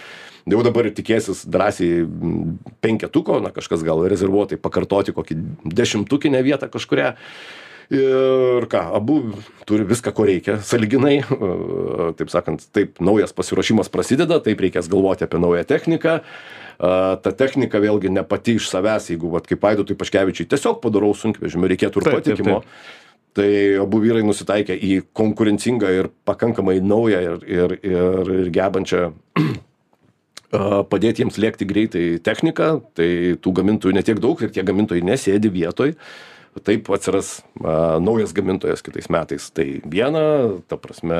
jau 0.50 0.62
dabar 0.66 0.88
tikėsis 0.96 1.44
drąsiai 1.50 2.06
penketuko, 2.84 3.42
na 3.44 3.52
kažkas 3.56 3.84
gal 3.86 4.06
rezervuotai 4.08 4.62
pakartoti 4.62 5.16
kokį 5.16 5.38
dešimtukinę 5.76 6.44
vietą 6.46 6.72
kažkuria. 6.72 7.18
Ir 7.92 8.68
ką, 8.72 8.82
abu 8.96 9.20
turi 9.68 9.84
viską, 9.88 10.14
ko 10.16 10.28
reikia, 10.30 10.60
saliginai, 10.64 11.20
a, 11.24 12.12
taip 12.18 12.32
sakant, 12.32 12.64
taip, 12.76 13.02
naujas 13.04 13.36
pasiruošimas 13.36 13.92
prasideda, 13.94 14.40
taip 14.44 14.64
reikės 14.64 14.88
galvoti 14.92 15.28
apie 15.28 15.42
naują 15.44 15.66
techniką. 15.68 16.20
A, 16.22 16.52
Ta 17.24 17.32
technika 17.38 17.80
vėlgi 17.80 18.12
ne 18.12 18.24
pati 18.28 18.58
iš 18.58 18.68
savęs, 18.72 19.12
jeigu, 19.14 19.30
vat, 19.34 19.46
kaip 19.48 19.64
Aidotui 19.70 19.98
Paškevičiui, 20.00 20.50
tiesiog 20.52 20.82
padarau 20.84 21.14
sunkvežimį, 21.16 21.70
reikėtų 21.74 22.02
ir 22.02 22.08
Taip, 22.08 22.16
taip, 22.16 22.26
patikimo. 22.26 22.62
Tai 23.34 23.50
abu 23.82 23.98
vyrai 24.04 24.22
nusitaikė 24.26 24.76
į 24.78 24.96
konkurencingą 25.18 25.90
ir 25.90 26.10
pakankamai 26.28 26.78
naują 26.86 27.22
ir, 27.24 27.46
ir, 27.50 27.78
ir, 27.82 28.34
ir 28.44 28.52
gebančią 28.54 29.08
a, 29.42 30.84
padėti 30.90 31.24
jiems 31.24 31.40
lėkti 31.42 31.70
greitai 31.70 32.04
techniką. 32.26 32.70
Tai 32.98 33.10
tų 33.42 33.56
gamintojų 33.62 33.98
netiek 33.98 34.22
daug 34.22 34.42
ir 34.44 34.54
tie 34.54 34.66
gamintojai 34.66 35.06
nesėdi 35.08 35.54
vietoj. 35.54 35.96
Taip 36.62 36.90
atsiras 36.94 37.40
a, 37.64 37.98
naujas 38.04 38.34
gamintojas 38.36 38.84
kitais 38.86 39.10
metais. 39.10 39.50
Tai 39.56 39.66
viena, 39.90 40.24
ta 40.70 40.78
prasme, 40.78 41.18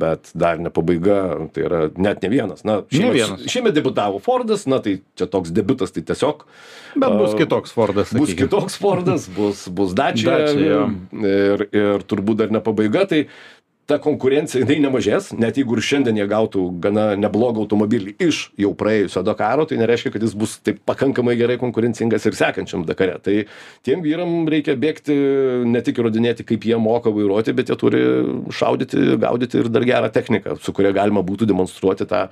bet 0.00 0.32
dar 0.32 0.62
ne 0.62 0.72
pabaiga, 0.72 1.20
tai 1.52 1.66
yra 1.66 1.82
net 2.00 2.24
ne 2.24 2.32
vienas. 2.32 2.64
Na, 2.64 2.80
šiemet, 2.88 3.16
vienas. 3.18 3.44
šiemet 3.50 3.76
debutavo 3.76 4.22
Fordas, 4.24 4.64
na 4.70 4.80
tai 4.84 5.00
čia 5.18 5.28
toks 5.28 5.52
debutas, 5.54 5.92
tai 5.92 6.06
tiesiog 6.08 6.46
Bet 6.96 7.12
bus 7.12 7.34
A, 7.34 7.38
kitoks 7.38 7.72
Fordas. 7.74 8.12
bus 8.12 8.30
sakykim. 8.30 8.48
kitoks 8.48 8.78
Fordas, 8.80 9.28
bus, 9.28 9.66
bus. 9.68 9.92
Dacia, 9.94 10.38
jo. 10.56 10.82
ir, 11.20 11.68
ir 11.74 12.04
turbūt 12.08 12.42
dar 12.42 12.54
ne 12.54 12.62
pabaiga. 12.64 13.04
Tai 13.10 13.24
ta 13.88 13.96
konkurencija 14.02 14.60
jinai 14.62 14.82
nemažės 14.84 15.30
net 15.40 15.56
jeigu 15.56 15.78
ir 15.78 15.84
šiandien 15.84 16.18
jie 16.20 16.26
gautų 16.28 16.64
gana 16.84 17.06
neblogą 17.16 17.62
automobilį 17.64 18.14
iš 18.26 18.40
jau 18.60 18.74
praėjusio 18.76 19.22
dakaro 19.24 19.64
tai 19.68 19.78
nereiškia 19.80 20.12
kad 20.12 20.24
jis 20.26 20.34
bus 20.36 20.58
taip 20.64 20.82
pakankamai 20.88 21.38
gerai 21.40 21.56
konkurencingas 21.60 22.26
ir 22.28 22.36
sekančiam 22.36 22.84
dakare. 22.88 23.16
Tai 23.24 23.36
tiem 23.86 24.04
vyram 24.04 24.44
reikia 24.52 24.76
bėgti 24.80 25.16
ne 25.72 25.82
tik 25.84 26.02
įrodinėti 26.02 26.44
kaip 26.48 26.68
jie 26.68 26.76
moka 26.82 27.12
vairuoti 27.14 27.56
bet 27.56 27.72
jie 27.72 27.78
turi 27.80 28.04
šaudyti 28.60 29.16
gaudyti 29.24 29.62
ir 29.62 29.72
dar 29.72 29.88
gerą 29.88 30.12
techniką 30.12 30.58
su 30.60 30.76
kuria 30.76 30.92
galima 30.96 31.24
būtų 31.24 31.48
demonstruoti 31.48 32.08
tą 32.12 32.26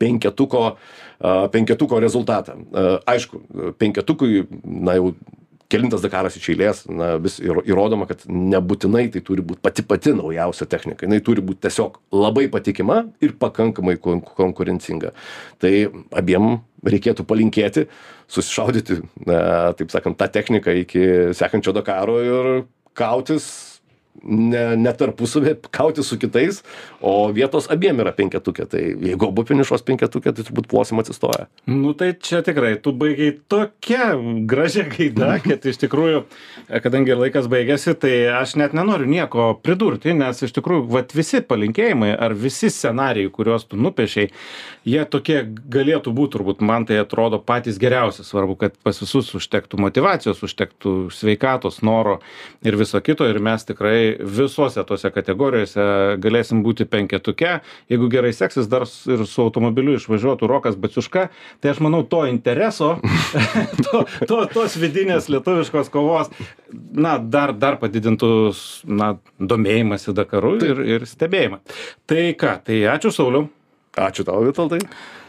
penketuko 0.00 0.64
penketuko 1.52 2.00
rezultatą. 2.02 2.56
Aišku 3.06 3.74
penketukui 3.78 4.46
na 4.64 4.96
jau 4.96 5.12
kelintas 5.72 6.04
dakaras 6.04 6.36
iš 6.38 6.50
eilės 6.52 6.82
na 6.90 7.14
vis 7.22 7.38
įro 7.42 7.64
įrodoma 7.66 8.06
kad 8.10 8.26
nebūtinai 8.28 9.06
tai 9.14 9.22
turi 9.24 9.44
būt 9.46 9.62
pati 9.64 9.84
pati 9.86 10.14
naujausia 10.18 10.68
technika. 10.70 11.06
Jinai 11.06 11.22
turi 11.24 11.44
būt 11.44 11.62
tiesiog 11.64 11.98
labai 12.14 12.46
patikima 12.52 13.02
ir 13.24 13.34
pakankamai 13.40 13.96
kon 14.02 14.20
konkurencinga. 14.22 15.14
Tai 15.62 15.72
abiem 16.18 16.60
reikėtų 16.86 17.26
palinkėti 17.28 17.86
susišaudyti 18.32 19.00
na 19.28 19.72
taip 19.78 19.92
sakant 19.94 20.18
tą 20.20 20.28
techniką 20.32 20.74
iki 20.84 21.04
sekančio 21.38 21.74
dakaro 21.76 22.18
ir 22.22 22.50
kautis 22.98 23.71
ne 24.22 24.76
ne 24.76 24.92
tarpusavyje 24.92 25.56
kautis 25.70 26.08
su 26.08 26.18
kitais 26.18 26.62
o 27.00 27.32
vietos 27.32 27.70
abiem 27.70 28.00
yra 28.04 28.12
penketuke 28.12 28.66
tai 28.68 28.82
jeigu 28.92 29.28
abu 29.28 29.44
finišuos 29.48 29.84
penketuke 29.86 30.32
tai 30.32 30.44
turbūt 30.44 30.68
plosim 30.70 31.00
atsistoję. 31.02 31.46
Nu 31.66 31.94
tai 31.94 32.12
čia 32.20 32.42
tikrai 32.42 32.74
tu 32.82 32.92
baigei 32.92 33.32
tokia 33.48 34.12
gražia 34.46 34.84
gaida 34.90 35.38
kad 35.46 35.64
iš 35.66 35.80
tikrųjų 35.84 36.24
kadangi 36.84 37.16
laikas 37.18 37.48
baigėsi 37.52 37.94
tai 37.94 38.14
aš 38.42 38.56
net 38.60 38.76
nenoriu 38.76 39.08
nieko 39.08 39.52
pridurti 39.62 40.14
nes 40.18 40.42
iš 40.42 40.54
tikrųjų 40.58 40.86
vat 40.92 41.16
visi 41.16 41.40
palinkėjimai 41.40 42.12
ar 42.18 42.36
visi 42.36 42.70
scenarijai 42.70 43.32
kuriuos 43.32 43.66
tu 43.70 43.80
nupiešei 43.80 44.28
jie 44.88 45.04
tokie 45.08 45.40
galėtų 45.46 46.12
būt 46.14 46.36
turbūt 46.36 46.62
man 46.64 46.86
tai 46.88 47.00
atrodo 47.02 47.40
patys 47.42 47.78
geriausi. 47.80 48.24
Svarbu 48.26 48.56
kad 48.60 48.76
pas 48.84 48.98
visus 49.02 49.30
užtektų 49.36 49.80
motyvacijos 49.82 50.42
užtektų 50.46 50.94
sveikatos 51.14 51.80
noro 51.86 52.18
ir 52.64 52.76
viso 52.80 53.00
kito. 53.04 53.28
Ir 53.28 53.40
mes 53.42 53.66
tikrai 53.68 54.01
visose 54.20 54.82
tose 54.88 55.10
kategorijose 55.14 55.84
galėsim 56.22 56.62
būti 56.64 56.86
penketuke. 56.90 57.54
Jeigu 57.92 58.10
gerai 58.12 58.32
seksis 58.36 58.68
dar 58.70 58.86
ir 58.86 59.24
su 59.28 59.44
automobiliu 59.44 59.96
išvažiuotų 59.98 60.50
rokas 60.50 60.78
baciuška 60.80 61.28
tai 61.62 61.72
aš 61.72 61.82
manau 61.84 62.02
to 62.08 62.24
intereso 62.30 62.94
to 63.86 64.04
to 64.28 64.42
tos 64.52 64.76
vidinės 64.80 65.30
lietuviškos 65.32 65.90
kovos 65.92 66.32
na 66.72 67.16
dar 67.18 67.54
dar 67.56 67.78
padidintų 67.82 68.30
na 68.90 69.14
domėjimąsi 69.38 70.14
dakaru 70.16 70.56
ir 70.60 70.84
ir 70.96 71.08
stebėjimą. 71.08 71.62
Tai 72.06 72.28
ką 72.38 72.54
tai 72.66 72.84
ačiū 72.96 73.14
sauliau. 73.14 73.48
Ačiū 73.92 74.24
tau 74.24 74.40
vitoldai 74.46 74.80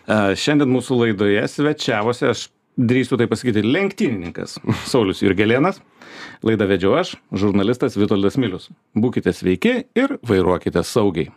šiandien 0.07 0.71
mūsų 0.71 0.99
laidoje 0.99 1.43
svečiavosi 1.47 2.27
aš 2.31 2.47
drįstu 2.77 3.17
taip 3.19 3.33
pasakyti 3.33 3.65
lenktynininkas 3.65 4.57
saulius 4.91 5.23
jurgelėnas. 5.25 5.81
Laidą 6.45 6.67
vedžiau 6.69 6.97
aš 6.99 7.15
žurnalistas 7.33 7.97
vitoldas 7.99 8.38
milius. 8.39 8.69
Būkite 8.95 9.33
sveiki 9.33 9.79
ir 9.97 10.17
vairuokite 10.27 10.83
saugiai 10.86 11.33